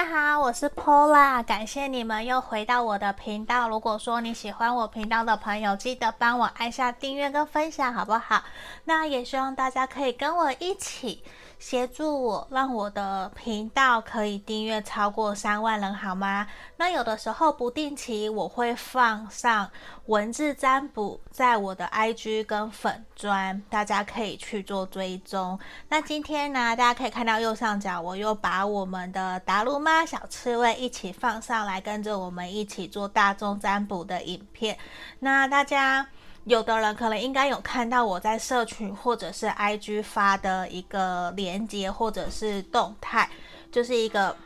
[0.00, 3.68] 大家好，我是 Pola，感谢你们又回到我的频道。
[3.68, 8.42] 如果说你喜欢我频道的朋友，记得帮我按下订阅跟分享，好不好？
[8.84, 11.22] 那也希望大家可以跟我一起。
[11.60, 16.46] 协助我，让我的频道可以订阅超过三万人，好吗？
[16.78, 19.70] 那有的时候不定期我会放上
[20.06, 25.60] 文字占卜在我的 IG 跟粉专，大家可以去做追踪。
[25.90, 34.78] 那今天呢，大家可以看到右上角，我又把我们的达鲁妈小刺猬一起放上来，跟着我们一起做大众占卜的影片。
[35.18, 36.08] 那大家。
[36.44, 43.28] 有的人可能应该有看到我在社群或者是 IG 发的一个连接或者是动态，
[43.70, 44.36] 就是一个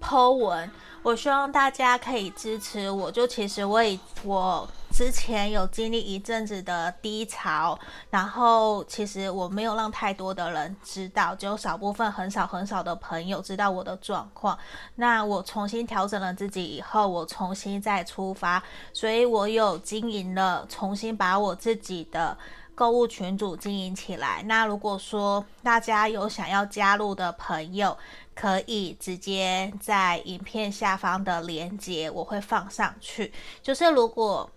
[0.00, 0.70] po 文。
[1.06, 4.68] 我希望大家可以支持我，就其实我也我。
[4.90, 7.78] 之前有经历一阵子的低潮，
[8.10, 14.58] 然后其实我没有让太多的人知道，只有少部分很少很少的朋友知道我的状况。
[14.96, 18.60] 那我重新调整了自己以后，我重新再出发，
[18.92, 22.36] 所以我有经营了，重新把我自己的
[22.74, 24.42] 购物群组经营起来。
[24.46, 27.96] 那如果说大家有想要加入的朋友，
[28.36, 34.48] 可以直接在影片下方的链接我会放上去，就是如果。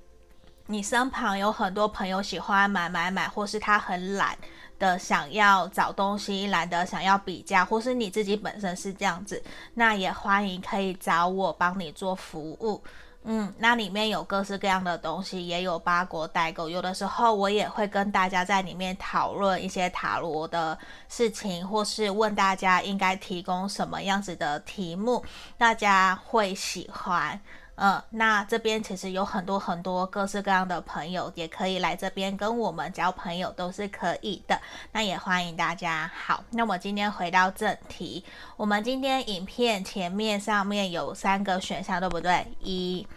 [0.71, 4.37] 你身旁有很多朋友喜欢买买买，或是他很懒
[4.77, 9.41] 的想要找东西，懒得想要比价，或是你自己本身是这样子，
[9.73, 12.83] 那也欢迎可以找我帮你做服务。
[13.23, 20.77] 嗯，那里面有各式各样的东西，也有八国代购，有的时候我也会跟大家在里面讨论一些塔罗的
[21.09, 25.23] 事情，或是问大家应该提供什么样子的题目，
[25.57, 27.39] 大家会喜欢。
[27.81, 34.59] 嗯，那这边其实有很多很多各式各样的朋友，也可以来这边跟我们交朋友，都是可以的。
[34.91, 36.11] 那也欢迎大家。
[36.13, 38.25] 好，那么今天回到正题，
[38.57, 42.45] 我们今天影片前面上面有三个选项，对不对？
[42.59, 43.07] 一、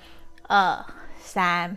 [0.47, 0.85] 二、
[1.21, 1.77] 三。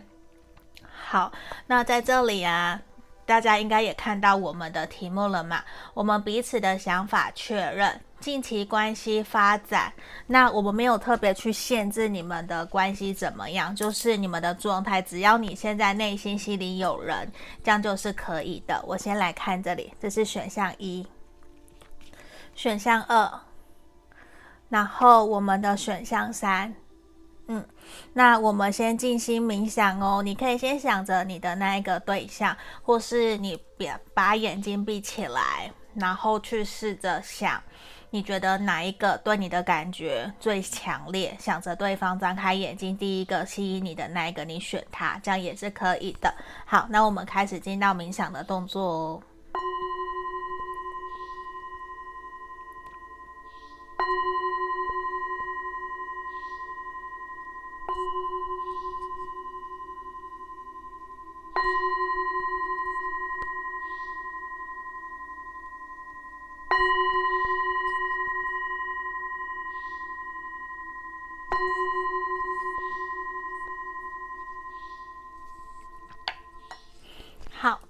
[1.08, 1.32] 好，
[1.66, 2.80] 那在这里啊。
[3.26, 5.60] 大家应该也看到我们的题目了嘛？
[5.94, 9.92] 我们彼此的想法确认，近期关系发展。
[10.26, 17.30] 那我们没有特别去限制你们的关系怎么样，就是你们的状态，只要你现在内心心里有人，
[17.62, 18.82] 这样就是可以的。
[18.86, 21.06] 我先来看这里，这是选项一，
[22.54, 23.40] 选项二，
[24.68, 26.74] 然后我们的选项三。
[27.48, 27.64] 嗯，
[28.14, 30.20] 那我们先静心冥想哦。
[30.20, 37.62] 你可以先想着你的那一个对象，或是你别把眼睛闭起来，然后去试着想，
[38.16, 41.36] 你觉得哪一个对你的感觉最强烈？
[41.38, 46.34] 想着对方张开眼睛，第一个吸引你的那一个，你选他，这样也是可以的。
[46.64, 49.22] 好，那我们开始进到冥想的动作哦。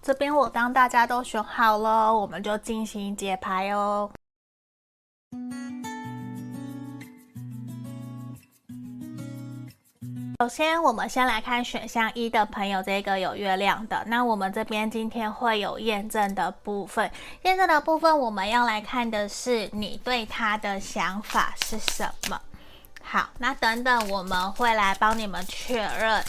[0.06, 4.08] 这边我当大家都选好了，我们就进行解牌哦。
[10.38, 14.04] 首先，我们先来看选项一的朋友，这个有月亮的。
[14.06, 17.10] 那我们这边今天会有验证的部分，
[17.42, 22.40] 验证的部分我们要来看的是你对他的想法是什么。
[23.02, 26.24] 好，那等等我们会来帮你们确认。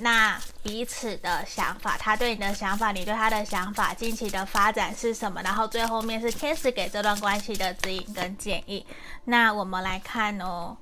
[0.00, 5.40] 那彼此的想法，他对你的想法，你对他的想法，近期的发展是什么？
[5.42, 8.84] 然后最后面是天使给这段关系的指引跟建议。
[9.24, 10.76] 那我们来看哦。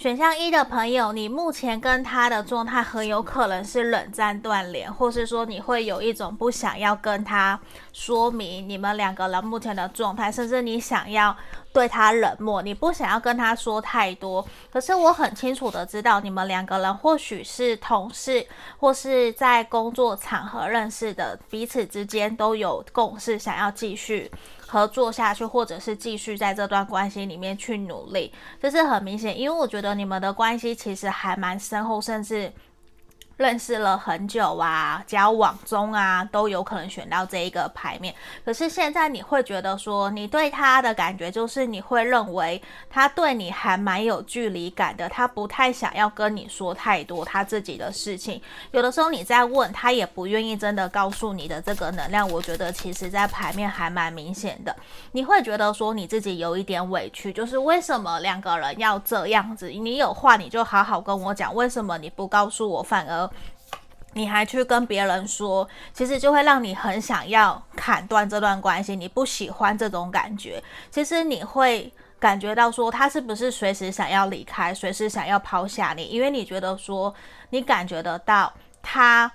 [0.00, 7.60] 选项一的朋友，你目前跟他的状态很有可能是冷战断联，或是说你会有一种不想要跟他
[7.92, 11.36] 说明你们两个人目前的状态，甚至你想要
[11.70, 14.42] 对他冷漠，你不想要跟他说太多。
[14.72, 18.46] 可是我很清楚的知道，你们两个人或许是同事，
[18.78, 24.30] 或是在工作场合认识的，彼此之间都有共识，想要继续。
[24.70, 29.36] 合作下去，或者是继续在这段关系里面去努力，这是很明显。
[29.36, 32.52] 因为我觉得你们的关系其实还蛮深厚，甚至
[33.40, 38.14] 认识了很久啊，交往中啊，都有可能选到这一个牌面。
[38.44, 42.60] 可是现在你会觉得说，你对他的感觉就是你会认为
[42.90, 48.38] 他对你还蛮有距离感的，他不太想要跟你说太多他自己的事情。
[48.72, 54.76] 有的时候你在问他，也不愿意真的告诉你的这个能量，我觉得其实在牌面还蛮明显的。
[55.12, 59.70] 你会觉得说你自己有一点委屈，就是为什么两个人要这样子？
[59.70, 63.29] 你有话你就好好跟我讲，为什么你不告诉我，反而？
[64.12, 68.96] 你还去跟别人说，其实就会让你很想要砍断这段关系。
[68.96, 76.04] 你不喜欢这种感觉，其实你会感觉到说，他是不是随时想要离开，随时想要抛下你？
[76.04, 77.14] 因为你觉得说，
[77.50, 79.30] 你感觉得到他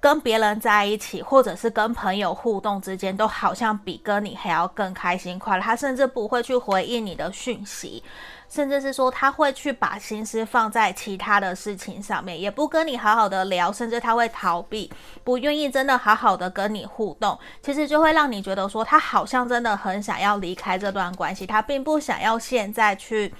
[0.00, 5.62] 跟别人在一起，或者是跟朋友互动之间，都好像比跟你还要更开心快乐。
[5.62, 8.02] 他甚至不会去回应你的讯息。
[8.48, 14.90] 甚至是说他会去把心思放在其他的事情上面，也不跟你好好的聊，甚至他会逃避，
[15.22, 17.38] 不愿意真的好好的跟你互动。
[17.62, 23.34] 其实就会让你觉得说他好像真的很想要离开这段关系，他并不想要现在去。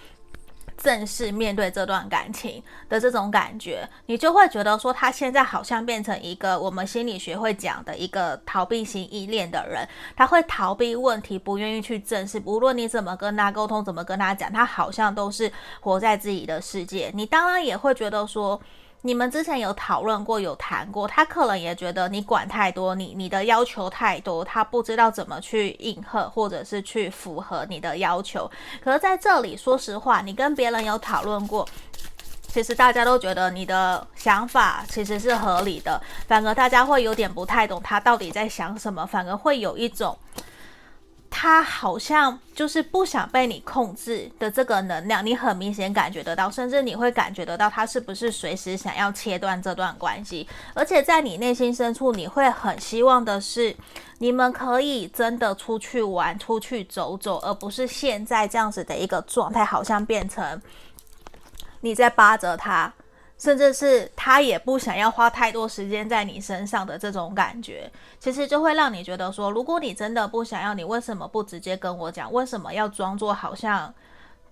[0.79, 9.87] 正式面对这段感情的这种感觉，你就会觉得说他现在好像变成一个我们心理学会讲的一个逃避型依恋的人，
[10.17, 12.41] 他会逃避问题，不愿意去正视。
[12.45, 17.11] 无论你怎么跟他沟通，怎么跟他讲，他好像都是活在自己的世界。
[17.13, 18.59] 你当然也会觉得说。
[19.03, 28.51] 你们之前有讨论过，有谈过，他可能也觉得你管太多，你你的要求太多，他不知道怎么去应和，或者是去符合你的要求。
[28.83, 31.67] 可是在这里，说实话，你跟别人有讨论过，
[32.49, 40.19] 其实大家都觉得你的想法其实是合理的，反而大家会有点不太懂他到底在想什么，反而会有一种。
[41.41, 50.49] 他好像就是不想被你控制的这个能量，你很明显感觉得到，甚至你会感觉得到他是不是随时想要切断这段关系。
[50.75, 53.73] 而且在你内心深处，你会很希望的是，
[54.19, 60.61] 你们可以真的出去玩、出去走走，而不是现在这样子的一个状态，好像变成
[61.83, 62.93] 你在扒着他。
[63.39, 72.33] 甚至是他也不想要花太多时间在你身上的这种感觉，其实就会让你觉得说，如果你真的不想要，你为什么不直接跟我讲？
[72.33, 73.95] 为什么要装作好像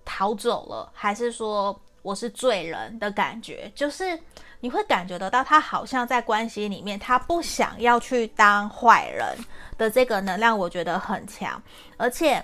[0.05, 3.71] 逃走了，还是说我是罪人的感觉？
[3.75, 4.17] 就是
[4.61, 9.37] 你会感觉得到，他好像在关系里面，他不想要去当坏人
[9.77, 11.61] 的这个能量，我觉得很强，
[11.97, 12.43] 而且。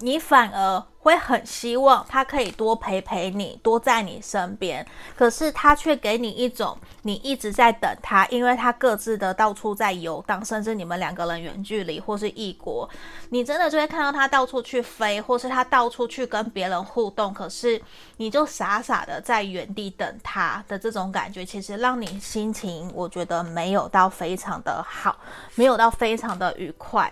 [0.00, 4.86] 你反而会很希望他可以多陪陪你，多在你身边。
[5.16, 12.86] 可是他却给你一种你一直在等他，因为他各自的到处在游荡，甚至你们两个人远距离或是异国，
[13.30, 17.32] 你真的就会看到他到处去飞，或是他到处去跟别人互动。
[17.32, 17.80] 可是
[18.18, 25.16] 你就傻傻的在原地等他的这种感觉，其实让你心情我觉得没有到非常的好，
[25.54, 27.10] 没有到非常的愉快。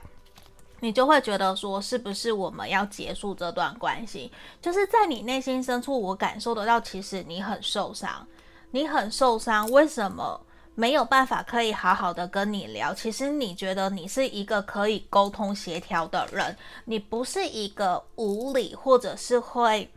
[0.80, 4.30] 你就会觉得说，是不是我们要结束这段关系？
[4.60, 8.26] 就是在你内心深处，我感受得到，其实你很受伤，
[8.70, 9.70] 你很受伤。
[9.70, 10.40] 为什么
[10.74, 12.92] 没有办法可以好好的跟你聊？
[12.92, 19.90] 其实你觉得你是一个可以沟通协调的人，你不是一个无理，或者是会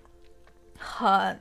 [0.77, 1.39] 很，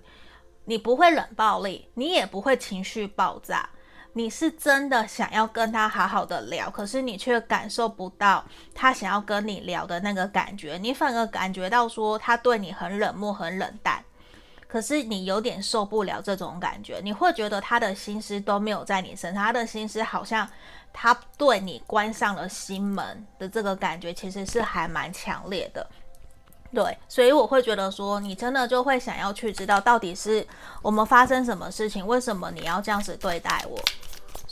[0.64, 3.70] 你不会冷暴力，你也不会情绪爆炸。
[4.18, 8.44] 你是真的想要跟他好好的聊，可是你却感受不到
[8.74, 14.04] 他想要跟你聊的那个感觉，你反而感觉到说他对你很冷漠、很冷淡，
[14.66, 20.48] 可是你有点受不了这种感觉，你会觉得他的心思都没有在你身上，他的心思好像
[20.92, 25.88] 他对你关上了心门的这个感觉，其实是还蛮强烈的。
[26.74, 30.44] 对，所以我会觉得说，你真的就会想要去知道到底是
[30.82, 33.78] 我们发生什么事情，为什么你要这样子对待我？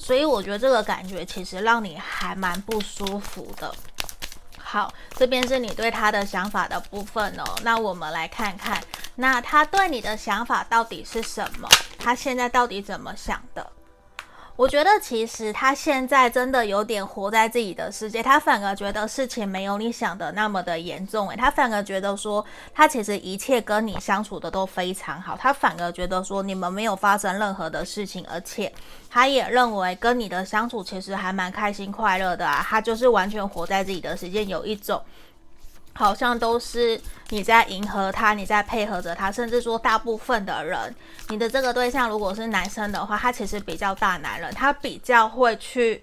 [0.07, 3.75] 所以我觉得这个感觉其实让你还蛮不舒服的。
[4.57, 7.45] 好，这边是你对他的想法的部分哦。
[7.65, 8.81] 那我们来看看，
[9.17, 11.69] 那他对你的想法到底是什么？
[11.99, 13.69] 他现在到底怎么想的？
[14.57, 28.73] 我觉得其实他现在真的有点活在自己的世界，他反而觉得事情没有你想的那么的严重，诶，他反而觉得说他其实一切跟你相处的都非常好，他反而觉得说你们没有发生任何的事情，而且
[29.11, 35.03] 他也认为跟你的相处其实还蛮开心快乐的啊，他就是完全活在自己的世界，有一种。
[35.97, 37.01] 好像都是
[37.31, 40.95] 你在迎合他，你在配合着他，甚至说大部分的人，
[41.31, 46.03] 你的这个对象如果是男生的话，他其实比较大男人，他比较会去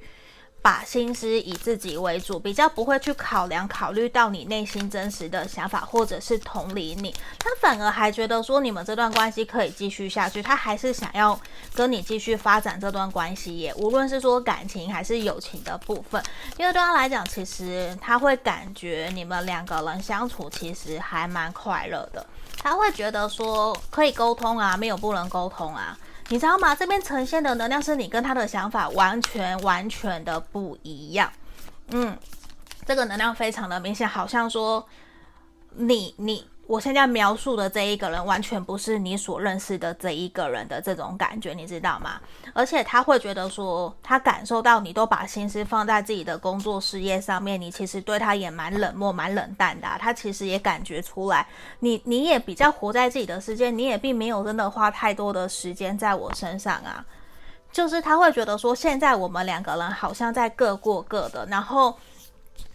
[0.63, 7.13] 把心思以自己为主，比较不会去考量、考虑到你内心真实的想法，或者是同理你。
[7.37, 11.37] 他反而还觉得说你们这段关系可以继续下去，他还是想要
[11.75, 13.73] 跟你继续发展这段关系耶。
[13.75, 16.23] 无论是说感情还是友情的部分，
[16.57, 22.25] 因为对他来讲，其实他会感觉你们两个人相处其实还蛮快乐的。
[22.57, 25.97] 他会觉得说可以沟通啊，没有不能沟通啊。
[26.33, 26.73] 你知道吗？
[26.73, 31.31] 这边呈现的能量是你跟他的想法完全完全的不一样。
[31.89, 32.17] 嗯，
[32.87, 34.83] 这个能量非常的明显，好像说
[35.75, 36.49] 你你。
[36.65, 42.21] 我现在描述的这一个人，完全不是你所认识的这一个人的这种感觉，你知道吗？
[42.53, 49.87] 而且他会觉得说，他感受到你都把心思放在自己的工作事业上面，你其实对他也蛮冷漠、蛮冷淡的。
[49.99, 51.45] 他其实也感觉出来，
[51.79, 57.03] 你你也比较活在自己的世界，你也并没有真的花太多的时间在我身上啊。
[57.73, 61.97] 就是他会觉得说，现在我们两个人好像在各过各的，然后。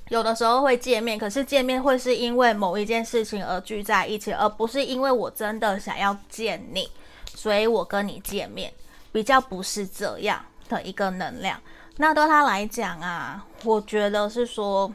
[0.09, 6.91] 有的时候会见面，可是见面会是因为某一件事情而聚在一起，而不是因为我真的想要见你，
[7.35, 8.73] 所以我跟你见面，
[9.13, 11.61] 比较不是这样的一个能量。
[11.99, 14.91] 那对他来讲啊，我觉得是说，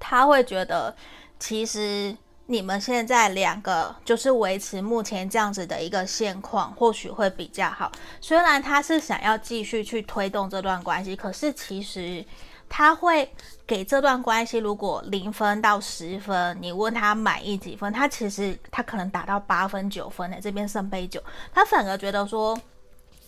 [0.00, 0.92] 他会觉得
[1.38, 2.16] 其实
[2.46, 7.92] 你们现在两个就是维持目前这样子的一个现况，或许会比较好。
[8.20, 12.24] 虽然他是想要继续去推动这段关系，可是其实。
[12.68, 13.30] 他会
[13.66, 20.40] 给这段关系，如果零分到十分，你问他满意几分，他其实他可能打到八分九分的。
[20.40, 22.58] 这边圣杯九，他反而觉得说。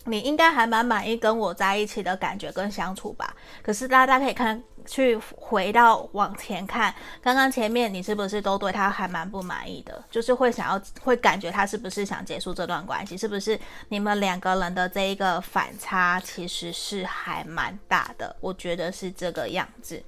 [0.04, 3.34] 你应该还蛮满意跟我在一起的感觉跟相处吧？
[3.62, 10.02] 可是大家可以看，去回到往前看，刚刚前面你是不是都对他还蛮不满意的？
[10.10, 13.18] 就是会想要，会感觉他是不是想结束这段关系？
[13.18, 18.34] 是不是你们两个人的这一个反差其实是还蛮大的？
[18.40, 20.02] 我觉得是这个样子。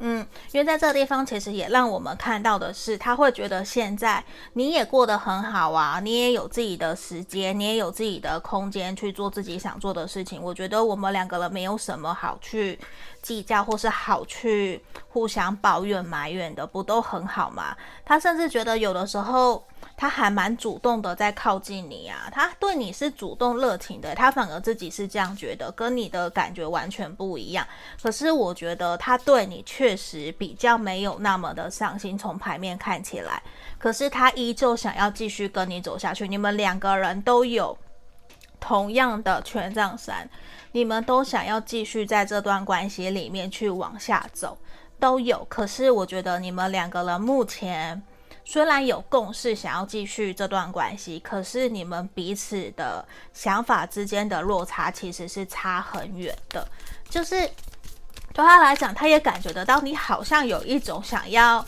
[0.00, 4.22] 嗯，因为在这个地方，其实也让我们看到的是，他会觉得现在
[4.54, 10.42] 你也过得很好啊，你也有自己的时间，你也有自己的空间去做自己想做的事情。
[10.42, 12.78] 我觉得我们两个人没有什么好去
[13.22, 17.76] 计较，或是好去互相抱怨埋怨的，不都很好吗？
[18.04, 19.64] 他甚至觉得有的时候。
[19.96, 27.64] 他还蛮主动的在靠近你啊，他对你是主动热情的，他反而自己是这样觉得，跟你的感觉完全不一样。
[28.02, 33.40] 可是我觉得他对你确实比较没有那么的上心，从牌面看起来。
[33.78, 37.78] 可是他依旧想要继续跟你走下去，你们两个人都有
[38.58, 40.28] 同样的权杖三，
[40.72, 44.58] 你们都想要继续在这段关系里面去往下走，
[44.98, 45.46] 都有。
[45.48, 48.02] 可是我觉得你们两个人目前。
[48.44, 56.66] 虽然有共识想要继续这段关系，可是你们彼此的想法之间的落差其实是差很远的。
[57.08, 57.34] 就是
[58.32, 61.64] 对他来讲，他也感觉得到你好像有一种想要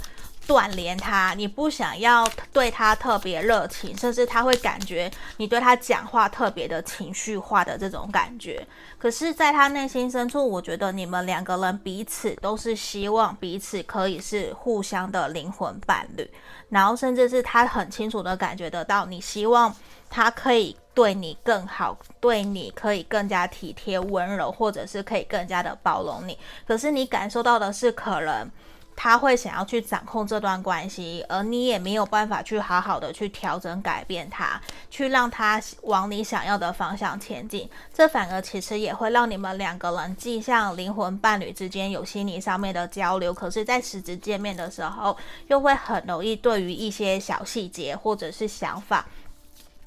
[0.46, 8.66] 断联他，你不想要对他特别热情，甚至他会感觉你对他讲话特别的情绪化的这种感觉。
[8.96, 16.30] 可是，在他内心深处，我觉得你们两个人彼此都是希望彼此可以是互相的灵魂伴侣。
[16.68, 19.74] 然后，甚至是他很清楚的感觉得到，你希望
[20.08, 26.38] 他可以对你更好，对你可以更加体贴温柔，或者是可以更加的包容你。
[26.66, 28.50] 可是，你感受到的是，可能
[28.96, 34.60] 他会想要去掌控这段关系，而你也没有办法去好好的去调整、改变他，
[34.90, 37.68] 去让他往你想要的方向前进。
[37.92, 45.16] 这反而其实也会让你们两个人既像灵魂伴侣之间有心理上面的交流，可是，在实质见面的时候，
[45.48, 49.06] 又会很容易对于一些小细节或者是想法，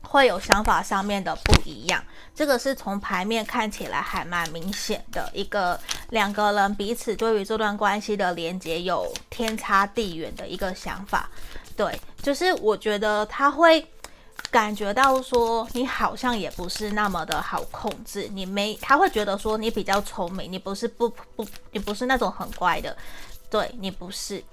[0.09, 2.03] 会有想法上面的不一样。
[2.33, 11.29] 这个是从牌面看起来还蛮明显的一个两个人彼此对于这段关系的连接有天差地远的一个想法，
[11.75, 13.85] 对，就是我觉得他会
[14.49, 22.95] 感觉到说你好像也不是那么的好控制，你没，他会觉得说你比较聪明，你不是不不，你不是那种很乖的，
[23.49, 24.43] 对，你不是。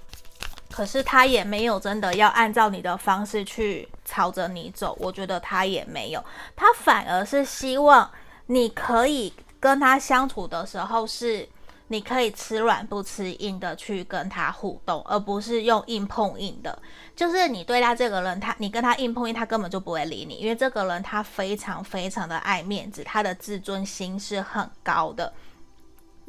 [0.77, 6.23] 可是他也没有真的要按照你的方式去朝着你走，我觉得他也没有，
[6.55, 8.07] 他反而是希望
[8.45, 11.49] 你可以跟他相处的时候是
[11.87, 16.77] 你可以吃软不吃硬的去跟他互动，而不是用硬碰硬的。
[17.15, 25.33] 就是你对他这个人，他你跟他硬碰硬，他根本就不会理你，因为这个人他非常非常的爱面子，他的自尊心是很高的。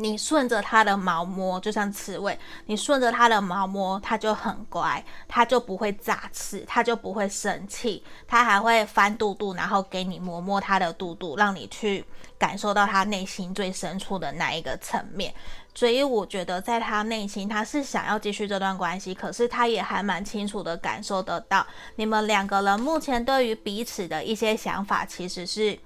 [0.00, 12.04] 你顺着它的毛摸，就像刺猬，你顺着它的毛摸，它就很乖，它就不会炸刺，它就不会生气，它还会翻肚肚，然后给你摸摸它的肚肚，让你去
[12.38, 15.34] 感受到它内心最深处的那一个层面。
[15.74, 25.76] 所以我觉得，在他内心，他是想要继续这段关系，可是他也还蛮清楚的感受得到，你们两个人目前对于彼此的一些想法其实是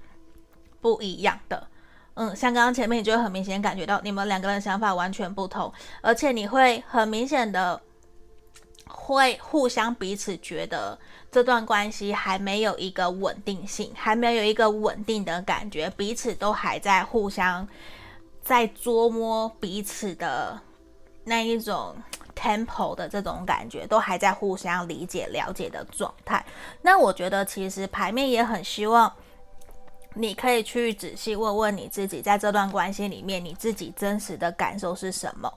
[0.81, 1.67] 不一样的。
[2.15, 7.81] 嗯，像刚刚前面，你就会很明显感觉到你们两个人想法完全不同，而且你会很明显的
[8.87, 10.99] 会互相彼此觉得
[11.31, 17.67] 这段关系还没有一个稳定性，还没有一个稳定的感觉，彼此都还在互相
[18.43, 20.61] 在捉摸彼此的
[21.23, 21.95] 那一种
[22.35, 26.45] tempo 的这种感觉，都还在互相理解了解的状态。
[26.83, 29.11] 那我觉得其实牌面也很希望。
[30.15, 35.51] 你可以去仔细问问你自己，在这段关系里面，你自己真实的感受是什么？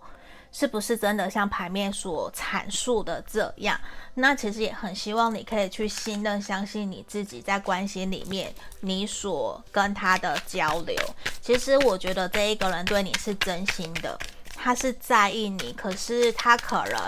[0.52, 3.78] 是不是真的像牌面所阐述的这样？
[4.14, 10.96] 那其实也很希望你可以去信任、相信你自己在关系里面，你所跟他的交流。
[11.42, 14.18] 其实我觉得这一个人对你是真心的，
[14.54, 16.98] 他是在意你，可是他可能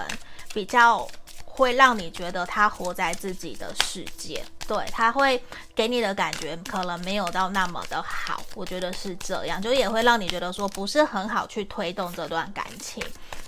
[0.53, 1.09] 比较。
[1.59, 5.43] 会让你觉得他活在自己的世界，对，他会
[5.75, 13.03] 给你的感觉可能没有到那么的好，我觉得是这样，就也会让你觉得说不是很好去推动这段感情。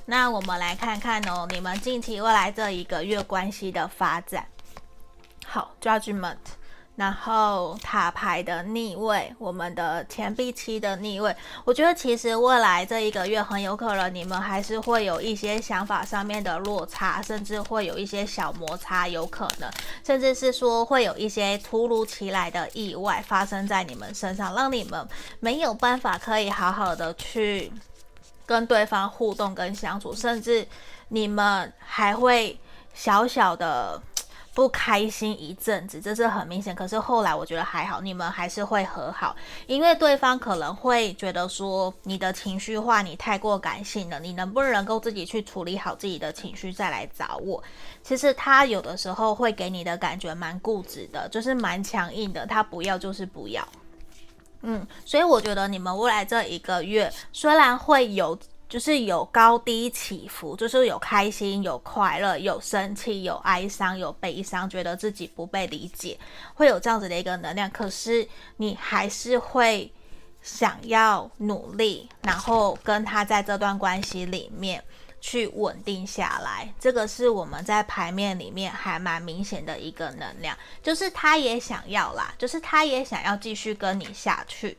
[0.06, 4.44] 那我们来看看哦，你们近期未来这一个月关系的发展。
[5.46, 6.36] 好，Judgment。
[7.00, 19.70] 然后塔牌的逆位，我们的钱币七的逆位，我觉得其实未来这一个月很有可能你们还是会有一些想法上面的落差，甚至会有一些小摩擦，有可能，
[20.04, 25.08] 甚至是说会有一些突如其来的意外发生在你们身上，让你们
[25.40, 27.72] 没有办法可以好好的去
[28.44, 30.68] 跟对方互动跟相处，甚至
[31.08, 32.60] 你们还会
[32.92, 34.02] 小小的。
[34.52, 36.74] 不开心一阵子，这是很明显。
[36.74, 39.34] 可是后来我觉得还好，你们还是会和好，
[39.66, 47.62] 因为对方可能会觉得说你的情绪化，你太过感性了，你能不能够自己去处理好自己的情绪再来找我？
[48.02, 53.66] 其实他有的时候会给你的感觉蛮固执的，就是蛮强硬的，他不要就是不要。
[54.62, 58.38] 嗯，所以我觉得你们未来这一个月虽然会有。
[58.70, 66.16] 就是有高低起伏，就是有开心、有快乐、有生气、有哀伤、有悲伤，觉得自己不被理解，
[66.54, 67.68] 会有这样子的一个能量。
[67.68, 68.26] 可是
[68.58, 69.92] 你还是会
[70.40, 74.82] 想要努力，然后跟他在这段关系里面
[75.20, 76.72] 去稳定下来。
[76.78, 84.78] 这个是我们在牌面里面还蛮明显的一个能量，就是他也想要啦，就是他也想要继续跟你下去。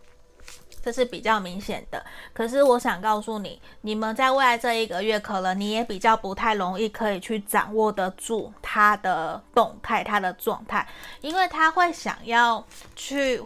[0.82, 10.88] 这是比较明显的，可是我想告诉你，你们在未来这一个月，可能你也比较不太容易可以去掌握得住他的动态、他的状态，
[11.22, 12.66] 因为他会想要
[12.96, 13.44] 去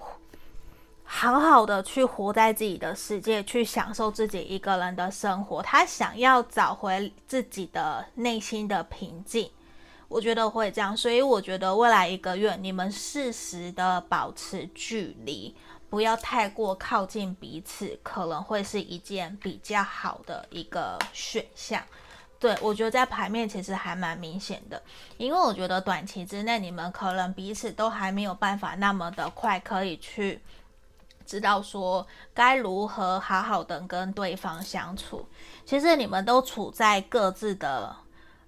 [1.03, 9.51] 好好的去活在自己的世界，去享受自己一个人的生活，他想要找回自己的内心的平静。
[10.07, 15.53] 我觉得会这样，所以我觉得未来一个月，你们适时的保持距离。
[15.89, 21.81] 不要太过靠近彼此，可能会是一件比较好的一个选项。
[22.37, 24.81] 对，我觉得在牌面其实还蛮明显的，
[25.17, 30.41] 因为我觉得短期之内你们可能彼此都还没有办法那么的快可以去
[31.25, 35.25] 知道说该如何好好的跟对方相处。
[35.65, 37.95] 其实你们都处在各自的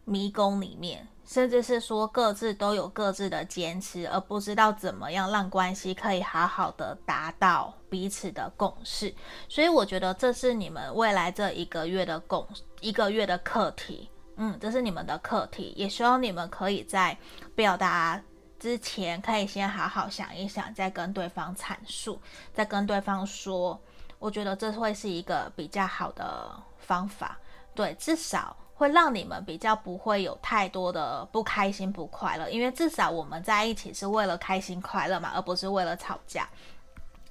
[0.04, 1.08] 迷宫里面。
[1.28, 9.14] 甚至是说各自都有各自的坚持，而不知道怎么样让关系可以好好的达到彼此的共识。
[9.50, 12.48] 所以我觉得这是你们未来这一个月的共
[12.80, 15.74] 一个月的课题，嗯，这是你们的课题。
[15.76, 17.18] 也希望你们可以在
[17.54, 18.22] 表达
[18.58, 22.18] 之前，可以先好好想一想，再跟对方阐述，
[22.54, 23.78] 再跟对方说。
[24.20, 27.38] 我觉得这会是一个比较好的方法，
[27.76, 28.58] 对，至少。
[28.78, 36.48] 会让你们比较不会有太多的不开心、不快乐，因为至少我们在一起是为了开心快乐嘛，而不是为了吵架。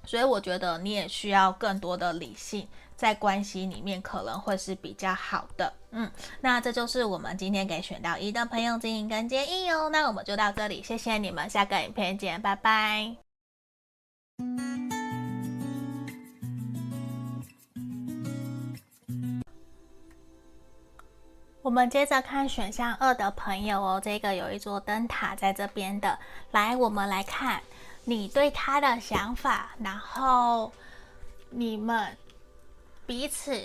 [0.05, 5.73] 所以我觉得你也需要更多的理性，在关系里面可能会是比较好的。
[5.91, 9.89] 嗯，那这就是我们今天给选到一的朋友建议跟建议哦。
[9.91, 13.17] 那我们就到这里，谢谢你们，下个影片见，拜拜。
[21.67, 26.17] 我们接着看选项二的朋友哦，这个有一座灯塔在这边的。
[26.53, 27.61] 来，我们来看
[28.05, 30.73] 你对他的想法，然后
[31.51, 32.17] 你们
[33.05, 33.61] 彼此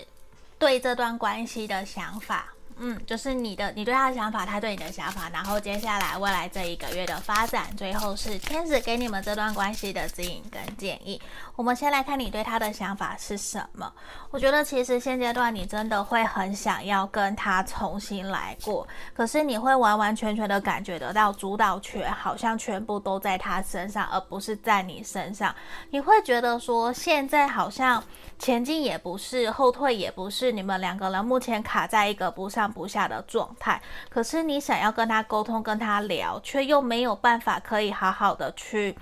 [0.58, 2.48] 对这段关系的想法。
[2.84, 11.22] 嗯，就是你的，你对他的想法，他对你的想法，然后接下来未来这一个月的发展，最后是天使给你们这段关系的指引跟建议。
[11.56, 13.94] 我们先来看你对他的想法是什么？
[14.32, 25.54] 我觉得其实现阶段你真的会很想要跟他重新来过，可是你会完完全全的感觉得到主导权好像全部都在他身上，而不是在你身上。
[25.92, 28.04] 你会觉得说现在好像
[28.40, 38.98] 前进也不是，后退也不是，你们两个人目前卡在一个不上不下的状态，可是你想要跟他沟通，跟他聊，却又没有办法可以好好的去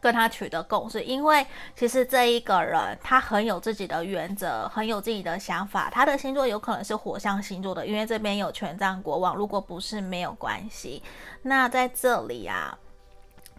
[0.00, 11.02] 跟他取得共识，因为其实这一个人他很有自己的原则，很有自己的想法，他的星座有可能是火象星座的，因为这边有权杖国王，如果不是没有关系。
[11.42, 12.78] 那在这里啊，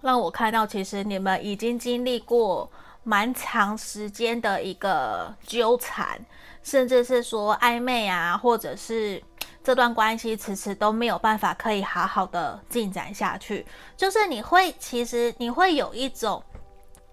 [0.01, 2.71] 让我看到其实你们已经经历过
[3.03, 6.17] 蛮长时间的一个纠缠，
[6.63, 9.21] 甚至是说暧昧啊，或者是。
[9.69, 13.63] 这段关系迟迟都没有办法可以好好的进展下去，
[13.95, 16.41] 就是你会其实你会有一种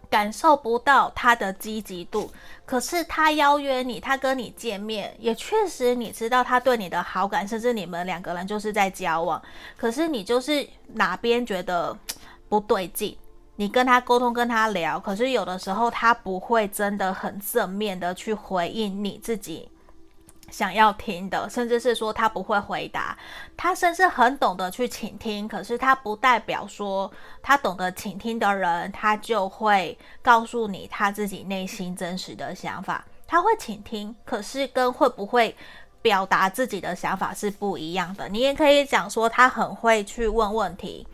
[0.09, 2.33] 感受不到他的积极度，
[2.65, 9.43] 可是他邀约你，他跟你见面，也确实你知道他对你的好感，甚至你们两个人就是在交往，
[9.77, 11.95] 可是你就是哪边觉得
[12.49, 13.15] 不对劲，
[13.57, 19.69] 你跟他沟通跟他聊，可是有的时候他不会真的很正面的去回应你自己。
[20.51, 23.19] 想要听的，甚至是说他不会回答，
[23.57, 27.11] 他甚至很懂得去倾听，可是他不代表说
[27.43, 33.05] 他懂得倾听的人，他就会告诉你他自己内心真实的想法。
[33.27, 35.55] 他会倾听，可是跟会不会
[36.01, 38.29] 表达自己的想法是不一样的。
[38.29, 41.07] 你也可以讲说他很会去问问题，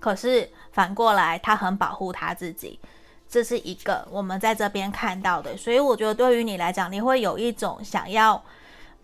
[0.00, 2.80] 可是反过来他很保护他自己。
[3.34, 8.40] 这是一个我们在这边看到的，所以我觉得对于你来讲，你会有一种想要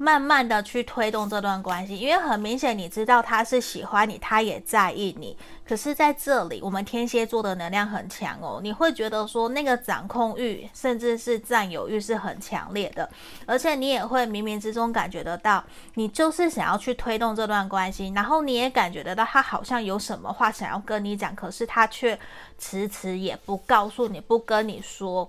[0.03, 5.37] 慢慢的去推动这段关系，因为很明显你知道他是喜欢你，他也在意你。
[5.63, 13.07] 可是在这里，我们天蝎座的能量很强哦，你会觉得说那个掌控欲，甚至是占有欲是很强烈的，
[13.45, 15.63] 而且你也会冥冥之中感觉得到，
[15.97, 22.19] 你就是想要去推动这段关系，然后你也感觉得到他好像有什么话想要跟你讲，可是他却
[22.59, 25.29] 迟迟也不告诉你，不跟你说。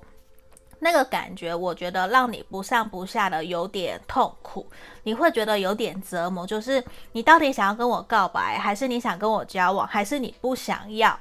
[0.83, 4.65] 那个感觉，我觉得让你不上不下的有点痛苦，
[5.03, 6.45] 你会觉得有点折磨。
[6.45, 11.15] 就是你到底想要跟我告白，还是你想跟我交往，还是你不想要，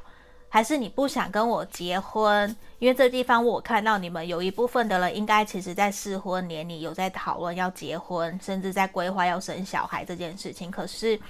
[0.49, 2.57] 还是你不想跟我结婚？
[2.79, 11.20] 因为这地方我看到你们有一部分的人，应该其实在适婚年龄有在讨论要结婚，甚至在规划要生小孩这件事情，可是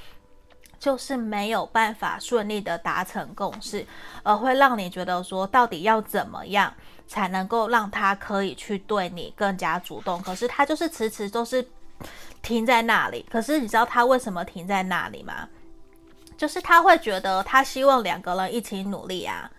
[0.81, 3.87] 就是没有办法顺利的达成共识，
[4.25, 6.75] 而会让你觉得说，到底要怎么样？
[7.07, 11.69] 才能够让他可以去对你更加主动，可是他就是迟迟都是
[12.40, 13.27] 停在那里。
[13.29, 15.49] 可是你知道他为什么停在那里吗？
[16.38, 19.51] 就是他会觉得他希望两个人一起努力啊，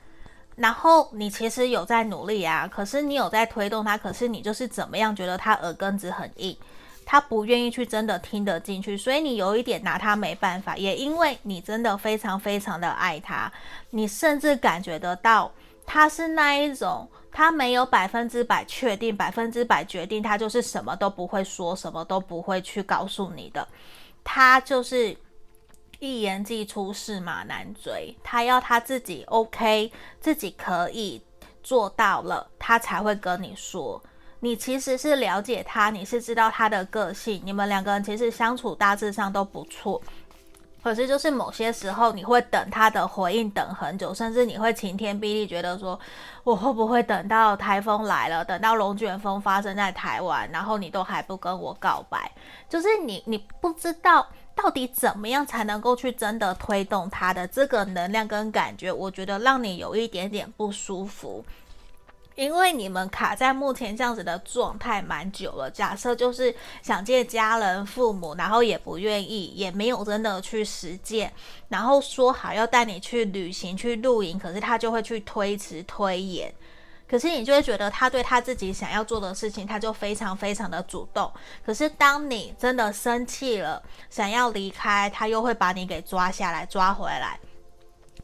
[0.56, 6.58] 然后你其实有在努力啊，可是你有在推动他，可是你就是怎么样觉得他耳根子很硬，
[7.12, 10.78] 他不愿意去真的听得进去，所以你有一点拿他没办法。
[10.78, 13.52] 也因为你真的非常非常的爱他，
[13.90, 15.52] 你甚至感觉得到
[15.86, 17.06] 他是那一种。
[17.30, 23.68] 他没有百分之百确定，百分之百决定，他就是什么都不会说，什么都不会去告诉你的。
[24.24, 25.14] 他就是
[26.00, 28.16] 一言既出，驷马难追。
[28.24, 31.22] 他要他自己 OK，自己可以
[31.62, 34.02] 做到了，他才会跟你说。
[34.42, 40.02] 你其实是了解他，你是知道他的个性，你们两个人其实相处大致上都不错。
[40.84, 46.00] 可是，就是某些时候，你会等他的回应等很久，甚至你会晴天霹雳，觉得说，
[46.44, 52.32] 我会不会等到台风来了，等到龙卷风发生在台湾，然后你都还不跟我告白？
[52.68, 61.46] 就是你，你不知道到底怎么样才能够去真的推动他的这个能量跟感觉，我觉得让你有一点点不舒服。
[62.42, 66.52] 因为你们卡在目前这样子的状态蛮久了，假设就是
[66.82, 71.32] 想见家人、父母，然后也不愿意，也没有真的去实践，
[71.70, 76.52] 然后说好要带你去旅行、去露营，可是他就会去推迟、推延，
[77.08, 81.32] 可是你就会觉得他对他自己想要做的事情，他就非常非常的主动，
[81.64, 87.40] 可是当你真的生气了，想要离开，他又会把你给抓下来、抓回来，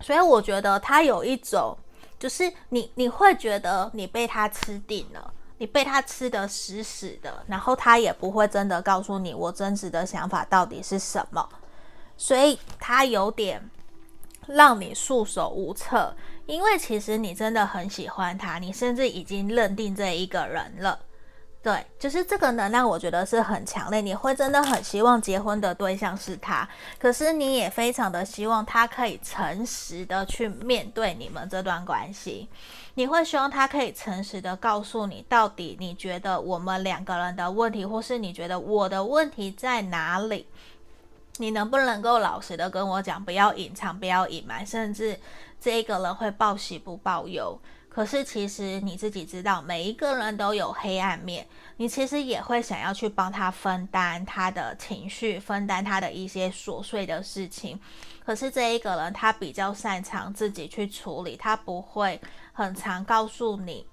[0.01, 1.77] 所以我觉得他有一种。
[2.19, 11.47] 就是你，你会觉得你被他吃定了，你被他吃得死死的，然后他也不会真的告诉你我真实的想法到底是什么，
[12.17, 13.69] 所以他有点
[14.47, 16.15] 让你束手无策。
[16.45, 20.97] 因为其实你真的很喜欢他，你甚至已经认定这一个人了，
[21.63, 23.99] 对，就是这个能量，我觉得是很强烈。
[23.99, 26.67] 你会真的很希望结婚的对象是他，
[26.97, 32.47] 可是你也非常的希望他可以诚实的去面对你们这段关系。
[32.93, 40.47] 你会希望他可以诚实的告诉你，到底你觉得我们两个人的问题，或是你觉得我的问题在哪里？
[41.39, 45.19] 你能不能够老实的跟我讲，不要隐藏，不要隐瞒，甚至
[45.59, 47.59] 这个人会报喜不报忧。
[47.97, 57.79] 可是其实你自己知道，每一个人都有黑暗面，你其实也会想要去帮他分担他的情绪，分担他的一些琐碎的事情。
[58.23, 62.21] 可是这一个人他比较擅长自己去处理，他不会
[62.53, 63.87] 很常告诉你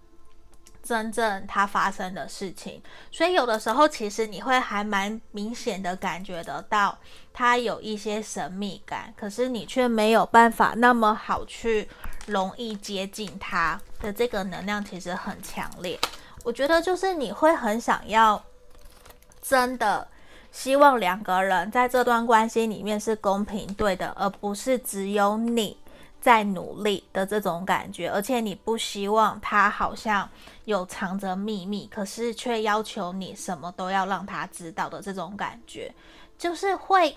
[0.83, 2.83] 真正他发生的事情。
[3.11, 6.99] 所以有的时候其实你会还蛮明显的感觉得到
[7.33, 11.89] 他有一些神秘感，可是你却没有办法那么好去。
[12.27, 15.99] 容易接近他的这个能量其实很强烈，
[16.43, 18.43] 我觉得就是你会很想要，
[19.43, 20.09] 真的
[20.51, 25.77] 希望两个人在这段关系里面是公平对的，而不是只有你
[26.21, 30.29] 在努力的这种感觉，而且你不希望他好像
[30.65, 35.95] 有藏着秘密，可是却要求你什么都要让他知道的这种感觉，
[36.39, 37.17] 就是会。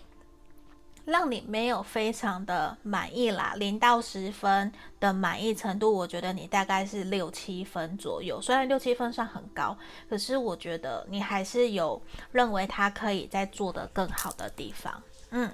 [1.07, 8.41] 让你没有非常的满意啦，零到十分的满意程度，我觉得你大概是六七分左右。
[8.41, 9.77] 虽然六七分算很高，
[10.09, 12.01] 可是我觉得你还是有
[12.33, 15.01] 认为他可以再做得更好的地方。
[15.29, 15.49] 嗯，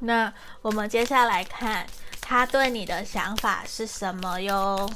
[0.00, 1.86] 那我们接下来看
[2.20, 4.90] 他对你的想法是什么哟？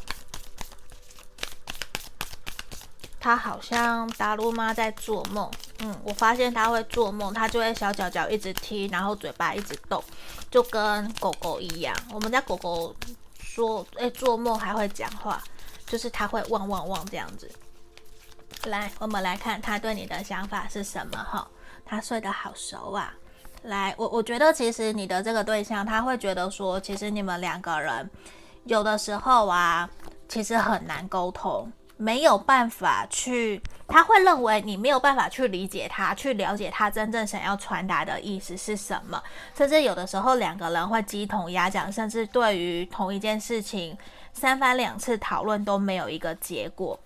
[3.19, 5.51] 他好像达鲁妈在做梦。
[5.81, 10.03] 嗯，我发现他会做梦，他就会小脚脚一直踢，然后嘴巴一直动，
[10.51, 11.95] 就跟狗狗一样。
[12.13, 12.95] 我们家狗狗
[13.39, 15.43] 说，诶，做梦还会讲话，
[15.87, 17.51] 就是他会汪汪汪这样子。
[18.67, 21.47] 来，我们来看他对你的想法是什么哈？
[21.85, 23.13] 他睡得好熟啊。
[23.65, 28.09] 来，我我觉得其实你的这个对象他会觉得说，其实你们两个人
[28.65, 29.89] 有的时候啊，
[30.29, 31.71] 其实很难沟通。
[31.97, 39.23] 没有办法去，他会认为你没有办法去理解他，去了解他真正想要传达的意思是什么。
[39.55, 43.97] 甚至有的时候两个人会鸡同鸭讲，甚至对于同一件事情
[44.33, 46.99] 三番两次讨论都没有一个结果。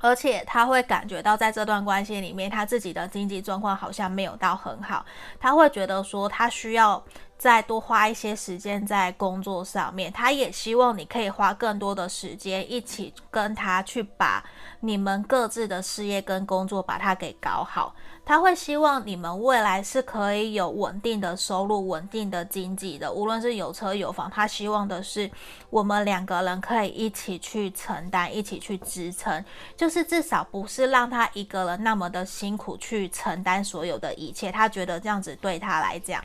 [0.00, 5.04] 而且他会感觉到在这段关系里面，他自己的经济状况好像没有到很好，
[5.40, 7.02] 他会觉得说他需要。
[7.38, 14.44] 再多花一些时间在工作上面，他也希望你可以花更多的时间一起跟他去把
[14.80, 17.94] 你们各自的事业跟工作把它给搞好。
[18.24, 25.30] 他会希望你们未来是可以有稳定的收入、稳定的经济的，无论是有车有房，他希望的是
[25.70, 29.42] 我们两个人可以一起去承担、一起去支撑，
[29.76, 34.50] 就是至少不是让他一个人那么的辛苦去承担所有的一切。
[34.50, 36.22] 他觉得这样子对他来讲。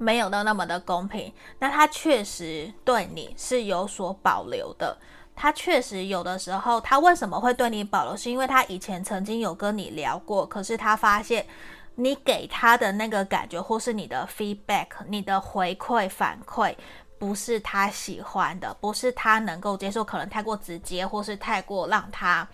[0.00, 4.96] 没有的那么的公平，那他确实对你是有所保留的。
[5.36, 8.16] 他确实有的时候，他为什么会对你保留？
[8.16, 11.46] 是因为他以前曾经有跟你聊过，可是他发现
[11.96, 16.74] 你给他的那个感觉，或是你的 feedback、你的回馈反馈，
[17.18, 22.48] 不是他喜欢的，不是他能够接受，可能太过直接，或是太过让他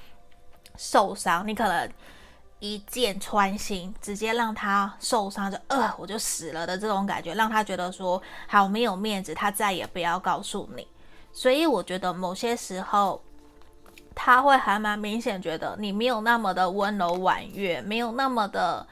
[0.76, 1.46] 受伤。
[1.46, 1.88] 你可能。
[2.74, 10.86] 一箭穿心，直接让他受伤，就呃，我就死了的这种感觉，让他觉得说好没有面子，他再也不要告诉你。
[11.32, 13.22] 所以我觉得某些时候
[14.14, 18.86] 他会还蛮明显觉得你没有那么的温柔婉约，没有那么的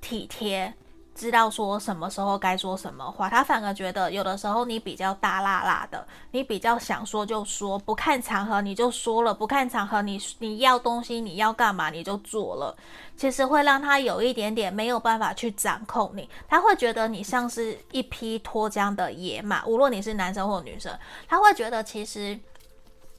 [0.00, 0.74] 体贴。
[1.18, 12.76] 知道说什么时候该说什么话，他反而觉得有的时候你比较大辣辣的，你比较想说就说，不看场合你就说了，不看场合你你要东西你要干嘛你就做了，
[13.16, 22.38] 其实会让他有一点点没有办法去掌控你，他会觉得你像是一匹脱缰的野马，无论你是男生或女生，他会觉得其实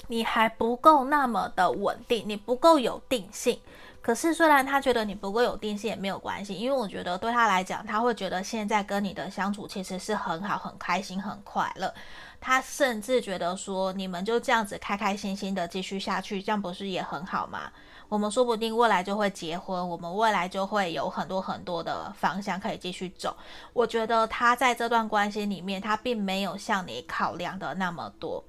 [0.08, 3.60] 你还不够那么的稳定，你不够有定性。
[4.02, 11.94] 可是，虽然他觉得你不够有定性也没有关系，因为我觉得对他来讲，他会觉得现在跟你的相处其实是很好、很开心、很快乐。
[12.40, 17.72] 他甚至觉得说，你们就这样子开开心心的继续下去，这样不是也很好吗？
[18.08, 23.36] 我们说不定未来就会结婚，我们未来就会有很多很多的方向可以继续走。
[23.74, 28.44] 我觉得他在这段关系里面，他并没有像你考量的那么多，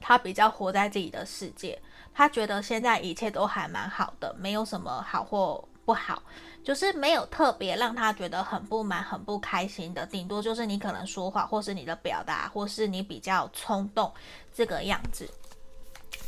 [0.00, 1.78] 他比较活在自己的世界。
[2.14, 6.22] 他觉得现在一切都还蛮好的，没有什么好或不好，
[6.62, 10.04] 就是没有特别让他觉得很不满、很不开心的。
[10.06, 14.12] 顶多就是你可能说话，或是你的表达，或是你比较冲动
[14.54, 15.28] 这个样子。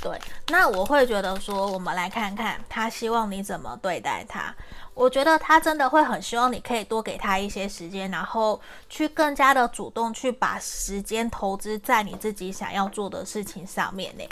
[0.01, 0.19] 对，
[0.49, 4.53] 那我会觉得说，我们来看看他希望你怎么对待他。
[4.95, 14.25] 我觉得他真的会很希望你可以多给他一些时间，然后去更加的主动去把时间投资在你自己想要做的事情上面呢。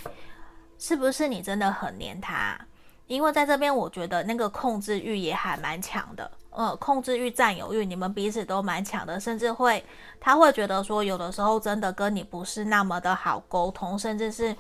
[0.81, 2.59] 是不是你真的很黏他？
[3.07, 6.29] 因为在这边，我觉得那个控制欲也还蛮强的。
[6.51, 9.85] 呃，控制欲、占有欲，你们彼此都蛮强的，甚至会
[10.19, 14.57] 他会觉得说，有的时候真的跟你不是那么的好沟通，甚至是。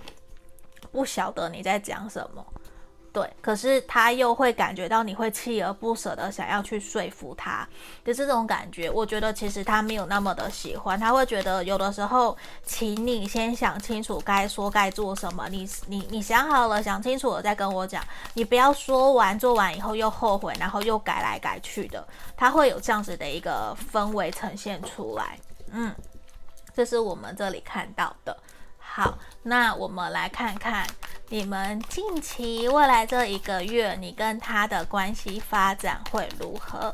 [0.93, 2.45] 不晓得你在讲什么，
[3.12, 7.66] 对，可是他又会感觉到你会锲而不舍的想要去说服他
[8.05, 18.01] 的这种感觉，我觉得其实他没有那么的喜欢，他会觉得有的时候，请你先想清楚该说该做什么，你你你想好了想清楚了再跟我讲，
[18.35, 25.37] 你不要说完做完以后又后悔，然后又改来改去的，他会有这样子的一个氛围呈现出来，
[25.73, 25.92] 嗯，
[26.73, 28.37] 这是我们这里看到的。
[28.92, 30.85] 好，那我们来看看
[31.29, 36.92] 你们近期未来这一个月，你跟他的关系发展会如何？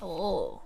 [0.00, 0.58] 哦，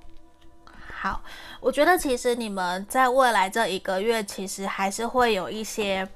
[0.90, 1.22] 好，
[1.60, 6.08] 我觉得其实你们在未来这一个月，其实还是会有一些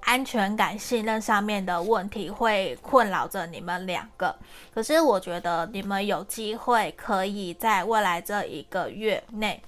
[0.00, 4.34] 安全感、信任上面的问题会困扰着你们两个。
[4.72, 9.62] 可是我觉得你们有机会可以在未来这一个月内。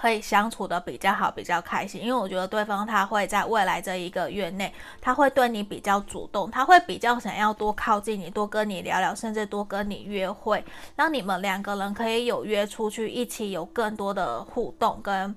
[0.00, 10.64] 可以相处得比较好，比较开心，因为我觉得对方他会在未来这一个月内，他会对你比较主动，他会比较想要多靠近你，多跟你聊聊，甚至多跟你约会，
[10.96, 15.36] 让你们两个人可以有约出去，一起有更多的互动跟。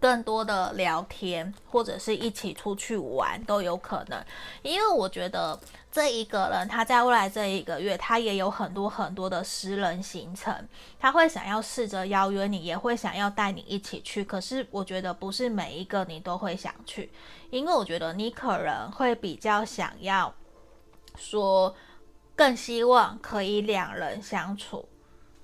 [0.00, 4.22] 更多的聊天，或者是一起出去玩都有可能，
[4.60, 5.58] 因为我觉得
[5.94, 10.52] 这一个人他在未来这一个月，他也有很多很多的私人行程，
[10.98, 14.24] 他会想要试着邀约你，也会想要带你一起去。
[14.24, 17.12] 可是我觉得不是每一个你都会想去，
[17.50, 20.34] 因为我觉得你可能会比较想要
[21.14, 21.72] 说，
[22.34, 24.88] 更希望可以两人相处。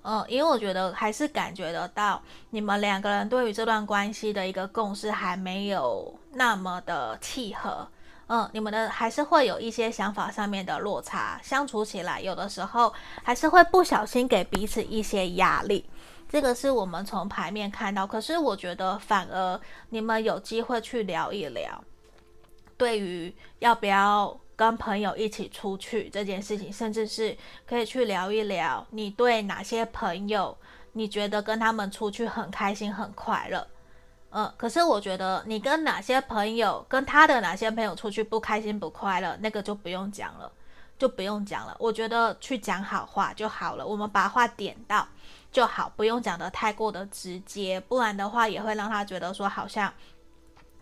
[0.03, 7.87] 嗯，因为我觉得还是感觉得到你们两个人对于这段关系的一个共识还没有那么的契合。
[8.31, 15.85] 嗯，你们的还是会有一些想法上面的落差，相处起来有的时候还是会不小心给彼此一些压力。
[16.29, 21.83] 这个是我们从牌面看到，可是我觉得反而你们有机会去聊一聊，
[22.77, 24.40] 对于要不要。
[24.61, 27.35] 跟朋友一起出去这件事情，甚至是
[27.66, 30.55] 可以去聊一聊，你对哪些朋友，
[30.93, 33.66] 你觉得跟他们出去很开心、很快乐？
[34.31, 40.51] 嗯，可是我觉得你跟哪些朋友，跟他的哪些朋友出去不开心、不快乐，那个就不用讲了，
[40.99, 41.77] 就不用讲了。
[41.79, 45.07] 我觉得去讲好话就好了，我们把话点到
[45.53, 49.93] 就好，不用讲得太过的直接，不然的话也会让他觉得说好像。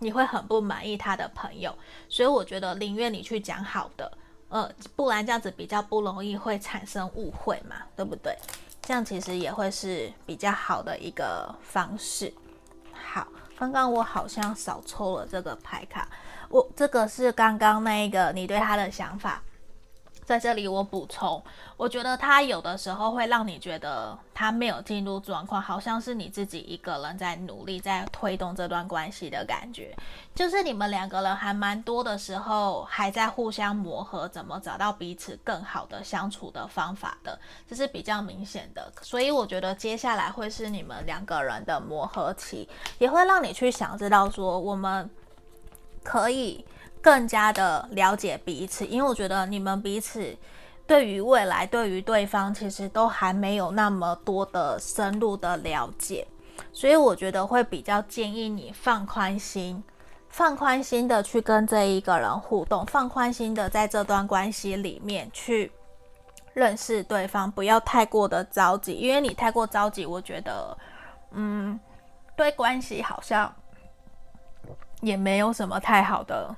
[0.00, 1.76] 你会很不满意他的朋友，
[2.08, 4.08] 所以我觉得宁愿你去讲好的，
[4.48, 8.32] 呃，不然这样子比较不容易会产生误会嘛，对不对？
[8.80, 12.32] 这样其实也会是比较好的一个方式。
[13.58, 16.06] 刚刚我好像少抽了这个牌卡，
[16.48, 19.42] 我这个是刚刚那个你对他的想法。
[20.28, 21.42] 在这里我补充，
[21.78, 29.96] 我觉得他有的时候会让你觉得他没有进入状况，好像是你自己一个人在努力在推动这段关系的感觉，
[30.34, 38.92] 就是你们两个人还蛮多的时候还在互相磨合，怎么找到彼此更好的相处的方法的，这是比较明显的。
[39.00, 45.08] 所以我觉得接下来会是你们两个人的磨合期，也会让你去想知道说我们
[46.04, 46.62] 可以。
[47.02, 50.36] 更加的了解彼此，因为我觉得你们彼此
[50.86, 56.26] 对于未来、对于对方，其实都还没有那么多的深入的了解，
[56.72, 59.82] 所以我觉得会比较建议你放宽心，
[60.28, 65.70] 放宽心的去跟这一个人互动，放宽心的在这段关系里面去
[66.54, 70.76] 认识对方，不要太过的着急，因为你太过着急，我觉得，
[71.32, 71.78] 嗯，
[72.34, 73.54] 对关系好像
[75.02, 76.56] 也没有什么太好的。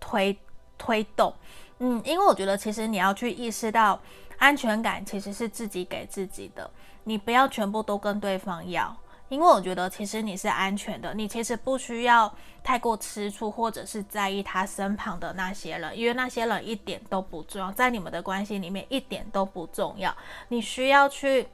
[0.00, 0.36] 推
[0.78, 1.34] 推动，
[1.78, 4.00] 嗯，因为我觉得其实你要去意识到，
[4.38, 6.70] 安全感其实是自己给自己的，
[7.04, 8.96] 你不要全部都跟对方要，
[9.28, 12.32] 因为我觉得其实你是安全的，你其实不需要
[12.62, 20.14] 太过吃醋或者是在意他身旁的那些人，因为那些人一点都不重要，在你们的关系里面一点都不重要，
[20.48, 21.48] 你需要去。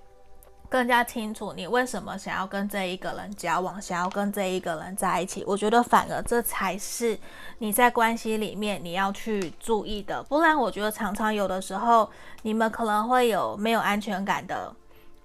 [0.72, 5.44] 更加清楚你为什么想要跟这一个人交往，想要跟这一个人在一起。
[5.46, 7.18] 我觉得反而这才是
[7.58, 10.22] 你在关系里面你要去注意的。
[10.22, 14.74] 不然，我觉得常常有的时候你们可能会有没有安全感的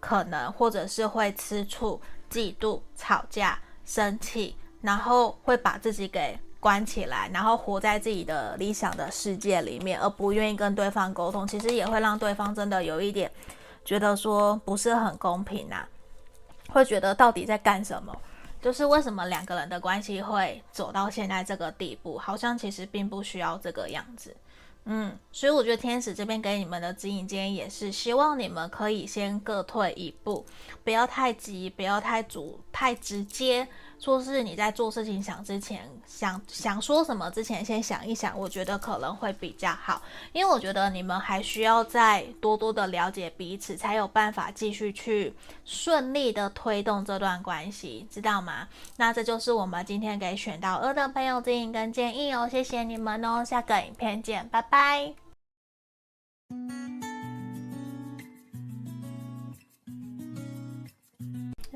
[0.01, 13.31] 可能，或者是会吃醋、嫉妒、吵架、生气，然后会把自己给关起来，然后活在自己的理想的世界里面，而不愿意跟对方沟通，其实也会让对方真的有一点
[13.87, 15.87] 觉得说不是很公平啊，
[16.67, 18.13] 会觉得到底在干什么？
[18.61, 24.35] 就是为什么两个人的关系会走到现在这个地步，好像其实并不需要这个样子。
[24.83, 30.45] 嗯，所以我觉得天使这边给你们的指引建议也是希望你们可以先各退一步，
[30.83, 33.65] 不要太急，不要太主太直接。
[33.99, 40.01] 说是你在做事情想之前，想想说什么之前，先想一想，我觉得可能会比较好，
[40.33, 45.33] 因为我觉得你们还需要再多多的了解彼此，才有办法继续去
[45.65, 48.67] 顺利的推动这段关系，知道吗？
[48.95, 55.13] 那这就是我们今天给选到二的朋友指引跟建议哦，谢谢你们哦，下个影片见，拜拜。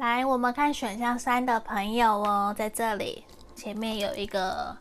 [0.01, 3.23] 来，我们看选项三的朋友哦，在这里
[3.55, 4.75] 前面有一个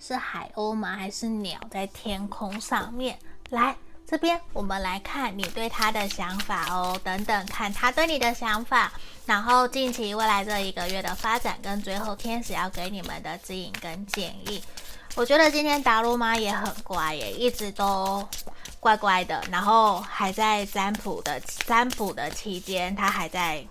[0.00, 0.96] 是海鸥吗？
[0.96, 3.16] 还是鸟在天空上面？
[3.50, 8.92] 来这边，我们来看你对他的想法哦，等等，看他对你的想法，
[9.26, 14.60] 然后近期未来这一个月的发展，跟最后天使要给你们的指引跟建议。
[15.14, 18.28] 我觉得今天达鲁妈也很乖耶，一直都
[18.80, 23.64] 乖乖的，然后还在占卜的占卜的期间，他还在。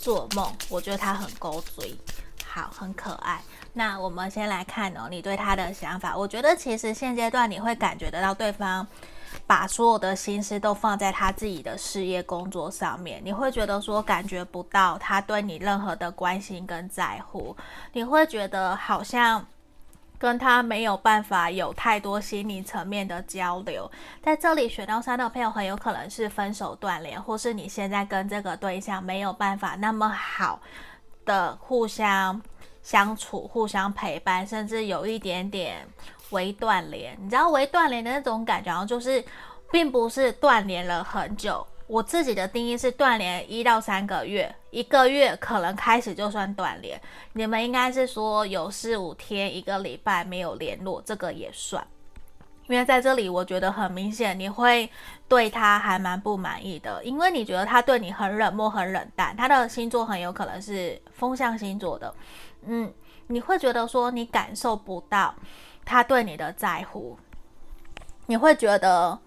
[0.00, 1.94] 做梦，我觉得他很勾嘴，
[2.46, 3.40] 好，很可爱。
[3.74, 6.16] 那我们先来看哦，你对他的想法。
[6.16, 8.86] 我觉得其实现阶段你会感觉得到对方
[9.46, 17.54] 把所有的心思都放在他自己的事业工作上面，你会觉得说感觉不到他对你任何的关心跟在乎，
[17.92, 19.46] 你会觉得好像。
[20.20, 23.90] 跟他没有办法有太多心理层面的交流，
[24.22, 30.60] 在这里选到三的朋友很有可能是分手断联，或是你现在跟这个对象没有办法那么好
[31.24, 32.38] 的互相
[32.82, 35.88] 相处、互相陪伴，甚至有一点点
[36.32, 37.16] 微断联。
[37.18, 39.24] 你知道微断联的那种感觉，然后就是
[39.72, 41.66] 并不是断联了很久。
[41.86, 47.00] 我自己的定义是断联一到三个月，一个月可能开始就算断联。
[47.32, 51.86] 你们应该是说有四五天、一个礼拜没有联络，这个也算。
[52.68, 54.88] 因为在这里，我觉得很明显你会
[55.28, 59.36] 对他还蛮不满意的，因为你觉得他对你很冷漠、很冷淡。
[59.36, 62.14] 他的星座很有可能是风象星座的，
[62.66, 62.92] 嗯，
[63.26, 65.34] 你会觉得说你感受不到
[65.84, 67.18] 他对你的在乎，
[68.26, 69.18] 你会觉得。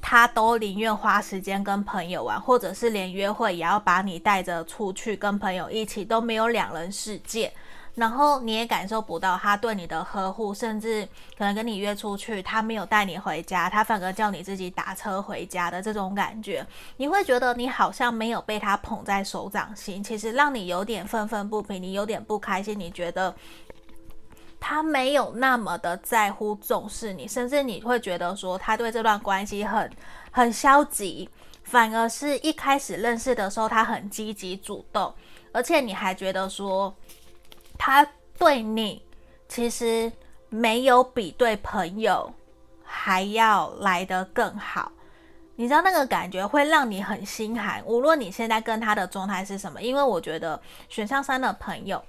[0.00, 7.52] 他都宁愿花时间跟朋友玩，或者是连约会也要把你带着出去跟朋友一起，都没有两人世界。
[7.96, 16.64] 然后你也感受不到他对你的呵护，甚至可能跟你约出去，他没有带你回家，他反而叫你自己打车回家的这种感觉，
[16.98, 23.34] 你会觉得你好像没有被他捧在手掌心，其实让你有点愤愤不平，你有点不开心，你觉得。
[24.60, 29.90] 他没有那么的在乎重视你，甚至你会觉得说他对这段关系很
[30.30, 31.28] 很消极，
[31.64, 35.12] 反而是一开始认识的时候他很积极主动，
[35.50, 36.94] 而且你还觉得说
[37.78, 38.06] 他
[38.38, 39.02] 对你
[39.48, 40.12] 其实
[40.50, 42.30] 没有比对朋友
[42.84, 44.92] 还要来得更好，
[45.56, 52.04] 你知道那个感觉会让你很心寒，无论你现在跟他的状态是什么，因为我觉得选项三的朋友。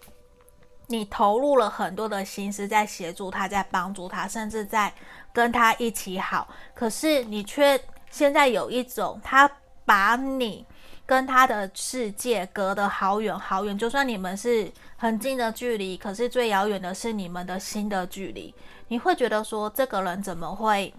[0.91, 4.93] 你投入了很多的心思在协助他，在帮助他，甚至在
[5.31, 6.47] 跟他一起好。
[6.75, 7.79] 可是你却
[8.09, 9.49] 现在有一种，他
[9.85, 10.65] 把你
[11.05, 13.77] 跟他的世界隔得好远好远。
[13.77, 18.53] 就算你们是很近的距离，可是最遥远的是你们的心的距离。
[18.89, 20.93] 你会觉得说，这个人怎么会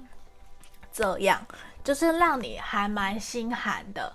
[0.90, 1.47] 这样？
[1.84, 4.11] 就是让你还蛮心寒的。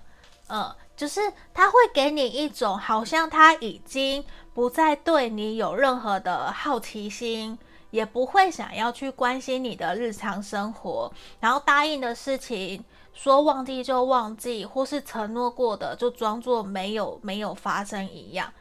[0.48, 1.20] 嗯，就是
[1.54, 4.24] 他会给你一种好像他已经。
[4.58, 7.56] 不再对你有任何的好奇心，
[7.92, 18.52] 也不会想要去关心你的日常生活，然后答应的事情说忘记就忘记，或是承诺过的就装作没有没有发生一样，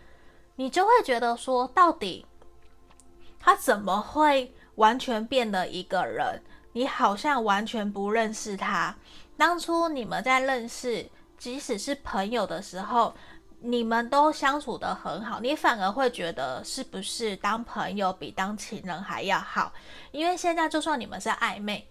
[0.58, 2.28] 你就会觉得说，到底
[3.40, 6.44] 他怎么会完全变了一个人？
[6.74, 8.96] 你好像完全不认识他。
[9.36, 13.16] 当初你们在认识，即使是朋友的时候。
[13.70, 19.74] 你们都相处得很好，你反而会觉得是不是当朋友比当情人还要好？
[20.12, 21.86] 因为现在就算你们是暧昧，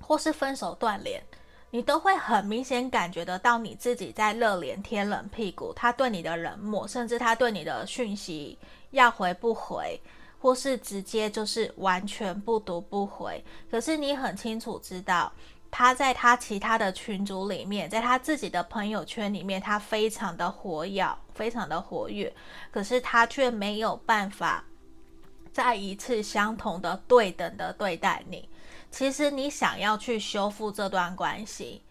[0.00, 1.22] 或是分手断联，
[1.70, 8.58] 你都会很明显感觉得到你自己在热脸贴冷屁股，他对你的冷漠，甚至他对你的讯息
[8.92, 10.00] 要回不回，
[10.40, 13.44] 或是直接就是完全不读不回。
[13.70, 15.30] 可是你很清楚知道。
[15.78, 22.32] 他在他其他的群组里面，在他自己的朋友圈里面，他非常的活跃，非常的活跃，
[22.70, 24.64] 可是他却没有办法
[25.52, 28.48] 再一次相同的对等的对待你。
[28.90, 31.82] 其实你想要去修复这段关系。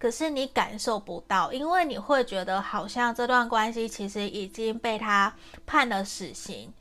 [0.00, 5.32] 可是你感受不到，因为你会觉得好像这段关系其实已经被他
[5.64, 6.72] 判了死刑，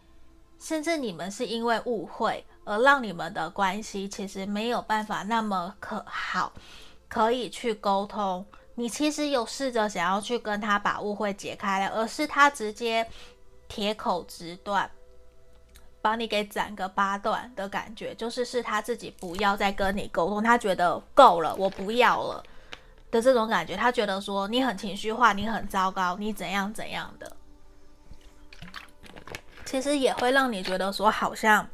[0.60, 6.52] 甚至你们是因为误会而让你们的关系其实没有办法那么可好，
[7.08, 8.46] 可以去沟通。
[8.76, 13.08] 你其实有试着想要去跟他把误会解开了，而是他直接
[13.68, 14.92] 铁口直断，
[16.02, 22.44] 把你给斩个八段的感觉，就是是他自己不要再跟你沟通，他觉得够了，我不要了。
[23.10, 27.38] 的这种感觉，他觉得说你很情绪化，你很糟糕，你怎样怎样的，
[29.66, 31.66] 其实也会让你觉得说，好像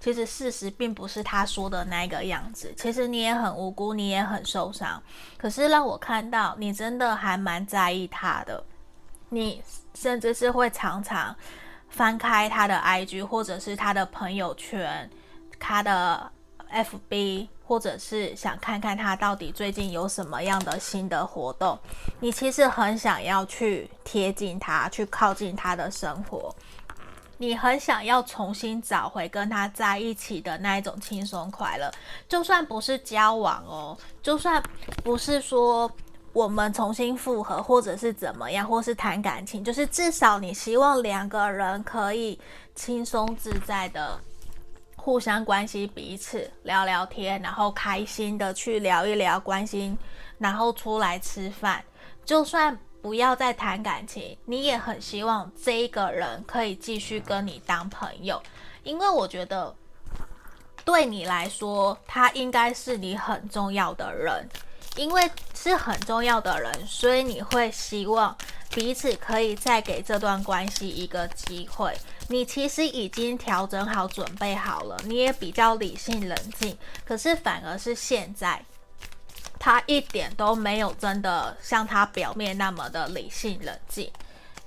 [0.00, 2.72] 其实事实并不是他说的那个样子。
[2.76, 5.02] 其实你也很无辜，你也很受伤。
[5.36, 8.64] 可是让我看到你真的还蛮在意他的，
[9.28, 9.62] 你
[9.94, 11.34] 甚至是会常常
[11.88, 15.10] 翻开他的 IG 或者是他的朋友圈，
[15.58, 16.30] 他的
[16.70, 17.48] FB。
[17.68, 21.76] 或者是想看看他到底最近有什么样的新的活动，
[22.20, 26.54] 你其实很想要去贴近他，去靠近他的生活，
[27.38, 31.92] 你很想要重新找回跟他在一起的那一种轻松快乐，
[32.28, 34.62] 就算不是交往哦，就算
[35.04, 35.90] 不是说
[36.32, 42.38] 我们重新复合，或者是怎么样，或是谈感情，就是至少你希望两个人可以
[42.74, 44.18] 轻松自在的。
[44.96, 49.96] 互相关心彼此，聊聊天，然后开心的去聊一聊，关心，
[50.36, 51.84] 然后出来吃饭。
[52.24, 52.76] 就算
[53.06, 58.42] 不要再谈感情，你也很希望这一个人可以继续跟你当朋友，
[58.82, 59.72] 因为我觉得
[60.84, 64.48] 对你来说，他应该是你很重要的人，
[64.96, 68.36] 因为是很重要的人，所以你会希望
[68.70, 71.96] 彼此可以再给这段关系一个机会。
[72.26, 78.60] 你其实已经调整好、准备好了，你也比较理性冷静，可是反而是现在，
[79.66, 84.08] 他一点都没有真的像他表面那么的理性冷静。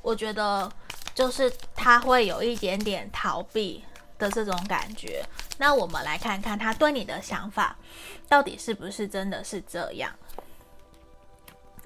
[0.02, 0.70] 我觉得
[1.16, 3.82] 就是他会有一点点逃避
[4.18, 5.24] 的这种感觉。
[5.58, 7.78] 那我们来看看他对你的想法
[8.28, 10.12] 到底是不是真的是这样。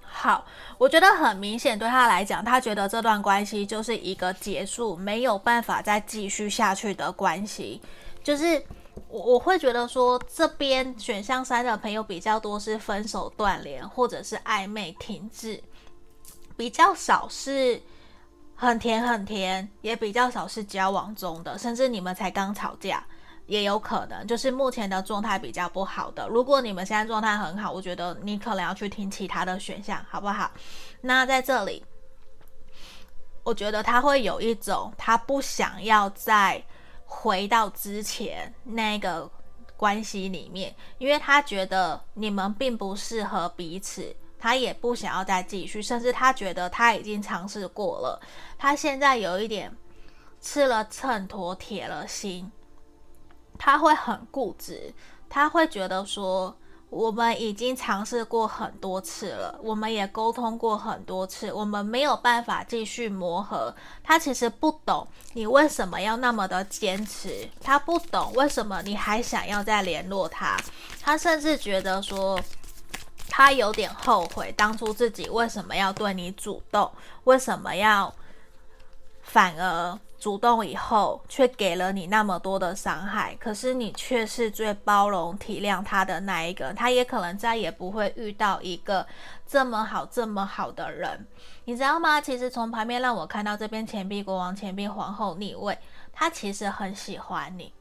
[0.01, 0.43] 好，
[0.80, 7.80] 我觉得很明显，对他来讲，他觉得这段关系就是一个结束，没有办法再继续下去的关系。
[8.24, 8.66] 就是
[9.08, 15.62] 我我会觉得说，这边选项三的朋友比较多是分手断联，或者是暧昧停滞，
[16.56, 17.82] 比较少是
[18.56, 23.06] 很甜很甜，也比较少是交往中的，甚至你们才刚吵架。
[23.46, 26.26] 也有可能就是目前的状态比较不好的。
[26.30, 30.50] 如果你们现在状态很好，我觉得你可能要去听其他的选项，好不好？
[31.02, 31.84] 那在这里，
[33.44, 36.64] 我觉得他会有一种他不想要再
[37.16, 39.30] 回到之前那个
[39.78, 48.20] 关系里面，因为他觉得你们并不适合彼此，他也不想要再继续，甚至他觉得他已经尝试过了，
[48.57, 49.74] 他现在有一点
[50.41, 52.51] 吃了秤砣铁了心。
[53.57, 54.93] 他会很固执，
[55.30, 56.57] 他会觉得说，
[56.94, 63.76] 我们已经尝试过很多次了，我们也沟通过很多次，我们没有办法继续磨合。
[64.04, 70.56] 他其实不懂你为什么要那么的坚持，他不懂为什么你还想要再联络他，
[71.02, 72.39] 他甚至觉得说，
[73.28, 76.91] 他有点后悔当初自己为什么要对你主动，
[77.24, 78.14] 为什么要
[79.24, 80.00] 反而。
[80.24, 89.05] 主动以后，却给了你那么多的伤害，可是你却是最包容体谅他的那一个，他也可能再也不会遇到一个
[89.45, 91.28] 这么好、这么好的人，
[91.65, 92.21] 你知道吗？
[92.21, 95.78] 其实从旁边让我看到这边钱币国王、钱币皇后逆位，
[96.13, 97.74] 他其实很喜欢你，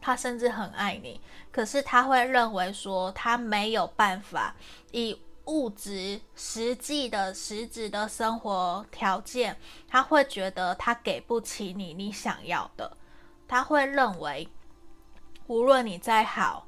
[0.00, 1.20] 他甚至很爱你，
[1.52, 4.56] 可是他会认为说他没有办法
[4.90, 5.16] 以。
[5.46, 12.96] 物质实际的实质的生活条件，他会觉得他给不起你你想要的，
[13.48, 14.48] 他会认为
[15.48, 16.66] 无论你再好，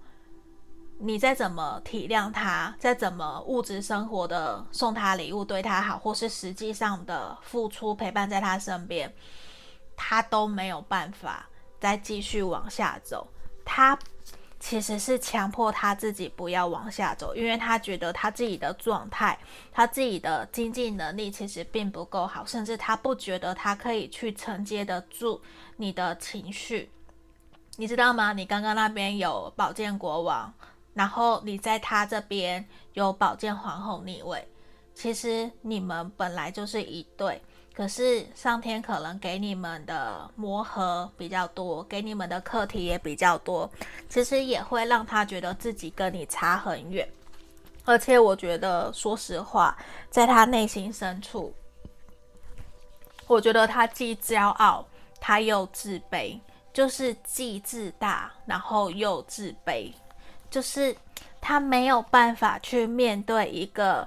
[0.99, 9.15] 你再怎么体谅他，再怎么物质生活的送他礼物对他好，或是实际上的付出陪伴在他身边，
[9.97, 11.49] 他都没有办法
[11.81, 13.29] 再继续往下走，
[13.65, 13.99] 他。
[14.67, 19.39] 其实是强迫他自己不要往下走，因为他觉得他自己的状态，
[19.71, 25.43] 他自己的经济能力其实并不够好，甚至他不觉得他可以去承接得住
[25.77, 26.91] 你的情绪，
[27.77, 28.33] 你知道吗？
[28.33, 30.51] 你刚刚那边有宝剑国王，
[30.95, 34.49] 然后你在他这边有宝剑皇后逆位，
[34.95, 37.43] 其实你们本来就是一对，
[37.75, 43.69] 可是上天可能给你们的磨合比较多，给你们的课题也比较多，
[44.09, 47.09] 其实也会让他觉得自己跟你差很远。
[47.85, 49.77] 而且我觉得，说实话，
[50.09, 51.53] 在他内心深处，
[53.27, 54.87] 我觉得他既骄傲，
[55.21, 56.39] 他又自卑，
[56.73, 59.93] 就是既自大，然后又自卑，
[60.49, 60.97] 就是
[61.41, 64.07] 他没有办法去面对一个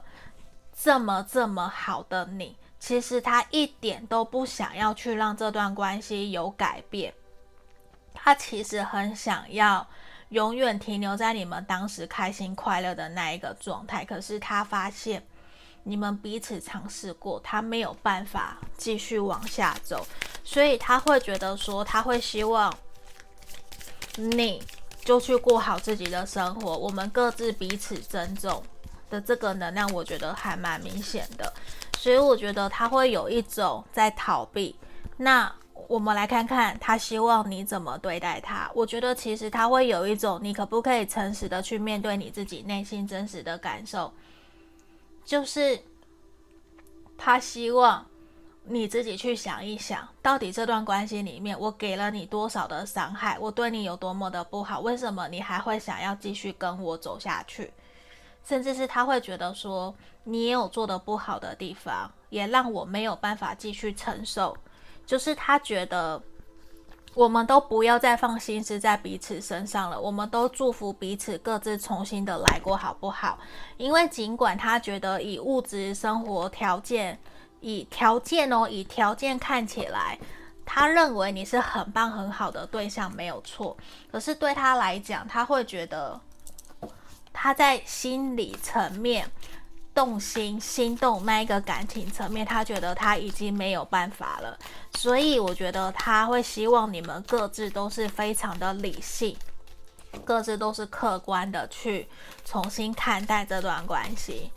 [0.74, 2.56] 这么这么好的你。
[2.88, 7.14] 其实他一点都不想要去让这段关系有改变，
[8.14, 9.86] 他其实很想要。
[10.30, 15.26] 永远停留在你们当时开心快乐的那一个状态，可是他发现
[15.84, 20.06] 你们彼此尝试过，他没有办法继续往下走，
[20.44, 22.74] 所以他会觉得说，他会希望
[24.16, 24.62] 你
[25.00, 28.62] 就去过好自己的生活，我们各自彼此尊重
[29.10, 31.54] 的这个能量，我觉得还蛮明显的，
[31.98, 34.76] 所以我觉得他会有一种在逃避。
[35.18, 35.52] 那。
[35.88, 38.70] 我们来看看他希望你怎么对待他。
[38.74, 44.12] 我觉得其实他会有一种，你可不可以诚实的去面对你自己内心真实的感受，
[45.24, 45.80] 就是
[47.18, 48.06] 他希望
[48.66, 57.72] 你自己去想一想，到底这段关系里面我给了你多少的伤害，我对你有多么的不好，为什么你还会想要继续跟我走下去？
[58.48, 59.94] 甚至是他会觉得说，
[60.24, 64.56] 你也有做的不好的地方，也让我没有办法继续承受。
[65.06, 66.22] 就是他觉得，
[67.14, 73.38] 我们都不要再放心思在彼此身上了，我们都祝福彼此各自重新的来过，好不好？
[73.76, 77.20] 因为尽管他觉得以物质生活条件，
[77.60, 80.18] 以条件哦，以条件看起来，
[80.66, 83.76] 他认为你是很棒很好的对象，没有错。
[84.10, 86.20] 可是对他来讲，他会觉得
[87.40, 89.30] 他在心理层面。
[89.94, 94.56] 动心、心动那一个感情层面，他觉得他已经没有办法了，
[94.94, 99.36] 所以我觉得他会希望你们各自都是非常的理性，
[100.24, 102.08] 各自都是客观的去
[102.46, 104.52] 重新看待这段关系，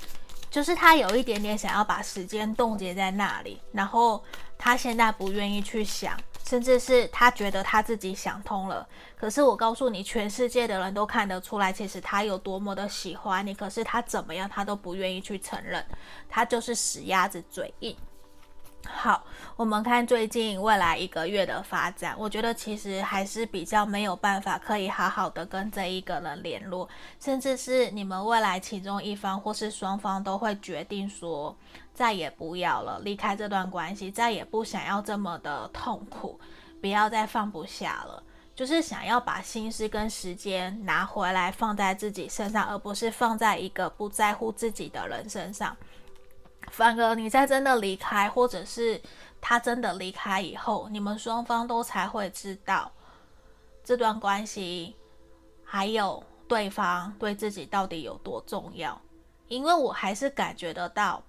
[0.50, 4.22] 就是他有一点点想要把时间冻结在那里，然后
[4.60, 6.16] 他现在不愿意去想。
[6.42, 8.84] 甚至是他觉得他自己想通了，
[9.16, 15.84] 可是我告诉你，全世界的人都看得出来，其实他有多么的喜欢你，可是他怎么样，他都不愿意去承认，
[16.28, 17.96] 他就是死鸭子嘴硬。
[18.84, 19.22] 好，
[19.54, 26.88] 我们看最近未来一个月的发展，我觉得其实还是比较没有办法可以好好的跟这一个人联络，
[27.20, 31.54] 甚至是你们未来其中一方或是双方都会决定说
[31.94, 36.38] 再也不要了，离开这段关系，再也不想要这么的痛苦，
[36.80, 38.22] 不要再放不下了，
[38.54, 45.76] 就是想要把心思跟时间拿回来放在自己身上，而不是放在一个不在乎自己的人身上。
[46.70, 49.00] 反而你在真的离开，或者是
[49.40, 52.90] 他真的离开以后，你们双方都才会知道
[53.82, 54.94] 这段关系，
[55.64, 59.00] 还有对方对自己到底有多重要。
[59.48, 61.20] 因为我还是感觉得到，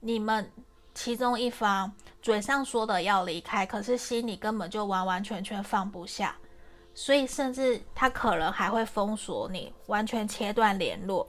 [0.00, 0.50] 你们
[0.94, 6.34] 其中一方嘴上说的要离开，可是心里根本就完完全全放不下，
[6.94, 11.26] 所以甚至他可能还会封锁你，完全切断联络。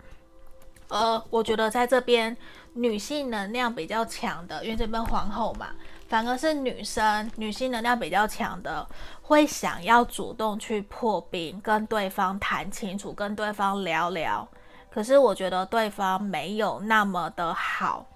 [0.88, 2.36] 呃，我觉得在这边
[2.74, 5.68] 女性能量比较强的，因为这边皇后嘛，
[6.08, 8.88] 反而是女生，女性能量比较强的，
[9.22, 14.48] 会想要主动去破冰，跟对方谈清楚，跟对方聊聊。
[14.90, 18.08] 可是我觉得对方没有那么的好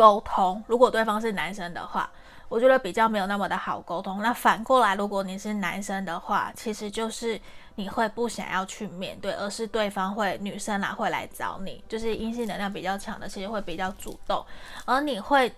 [0.00, 0.64] 沟通。
[0.66, 2.10] 如果对方是男生的话，
[2.48, 4.22] 我觉得比较没有那么的好沟通。
[4.22, 7.38] 那反过来，如果你是男生的话，其实就是。
[7.76, 14.44] 你会不想要去面对，而是对方会女生啊会来找你，就是阴性能量比较强的，其实会比较主动，
[14.84, 15.50] 而你会，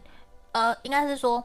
[0.52, 1.42] 呃，应该是说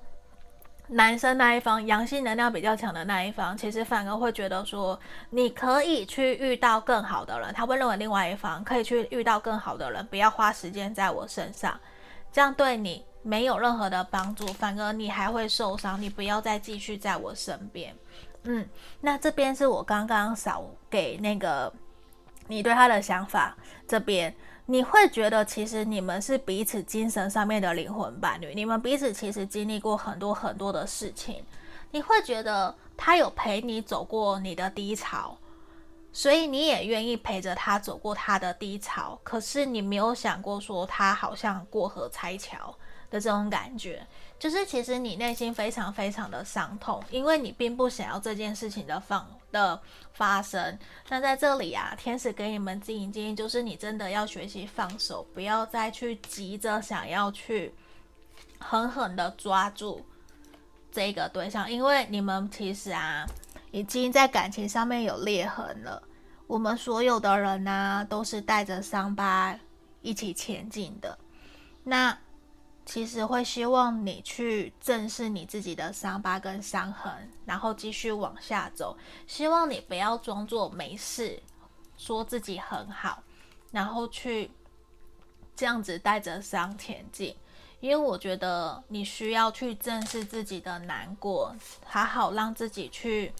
[0.89, 4.99] 男生那一方阳性能量比较强的那一方，其实反而会觉得说
[5.31, 11.79] 你可以去遇到更好的人，他会认为另外一方可以去遇到更好的人，不要花时间在我身上，
[12.37, 17.95] 这样对你没有任何的帮助，反而你还会受伤，你不要再继续在我身边。
[18.43, 18.69] 嗯，
[19.01, 21.73] 那这边是我刚刚扫给那个
[22.47, 23.57] 你对他的想法。
[23.87, 24.31] 这边
[24.67, 31.43] 你会觉得，其实你们是彼此精神上面的灵魂伴侣，你们彼此其实经历过很多很多的事情。
[31.89, 35.35] 你会觉得他有陪你走过你的低潮，
[36.17, 39.19] 所以你也愿意陪着他走过他的低潮。
[39.21, 42.75] 可是你没有想过说他好像过河拆桥
[43.11, 44.03] 的这种感觉，
[44.39, 49.79] 就是其实你内心非常非常的伤痛，因为你并不想要这件事情的放的
[50.11, 50.79] 发生。
[51.07, 57.75] 那在这里啊，天使给你们指引建议，就是你真的要学习放手，不要再去急着想要去
[58.57, 60.03] 狠狠的抓住
[60.91, 63.23] 这个对象，因为你们其实啊，
[63.69, 66.01] 已经在感情上面有裂痕了。
[66.47, 69.59] 我们所有的人呢、都是带着伤疤
[70.01, 71.19] 一起前进的。
[71.83, 72.17] 那
[72.85, 78.97] 其实会希望你去正视你自己的伤疤跟伤痕，然后继续往下走。
[79.27, 81.41] 希望你不要装作没事，
[81.97, 83.21] 说自己很好，
[83.71, 84.49] 然后去
[85.53, 87.35] 这样子带着伤前进。
[87.79, 93.31] 因为我觉得你需要去正视自己的难过，好好让自己去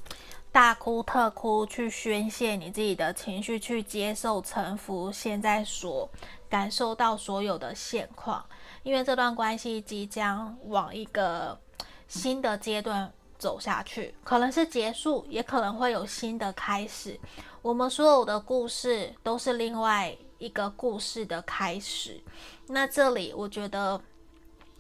[0.58, 6.10] 大哭特哭，去宣泄你自己的情绪，去接受臣服现在所
[6.50, 8.44] 感受到所有的现况。
[8.82, 11.56] 因为这段关系即将往一个
[12.08, 17.20] 新的阶段走下去，可能是结束，也可能会有新的开始。
[17.62, 22.20] 我们所有的故事都是另外一个故事的开始。
[22.66, 24.02] 那这里我觉得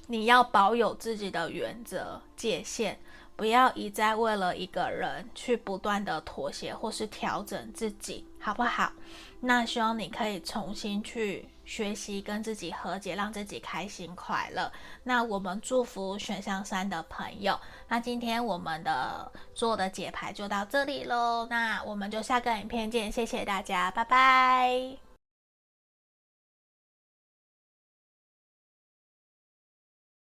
[0.07, 2.99] 你要保有自己的原则界限，
[3.37, 8.91] 不要一再为了一个人去不断的妥协或是调整自己，好不好？
[9.39, 11.47] 那希望你可以重新去。
[11.67, 14.71] 学习跟自己和解，让自己开心快乐。
[15.03, 17.59] 那我们祝福选项三的朋友。
[17.89, 21.45] 那今天我们的做的解牌就到这里喽。
[21.49, 25.06] 那我们就下个影片见，谢谢大家，拜拜。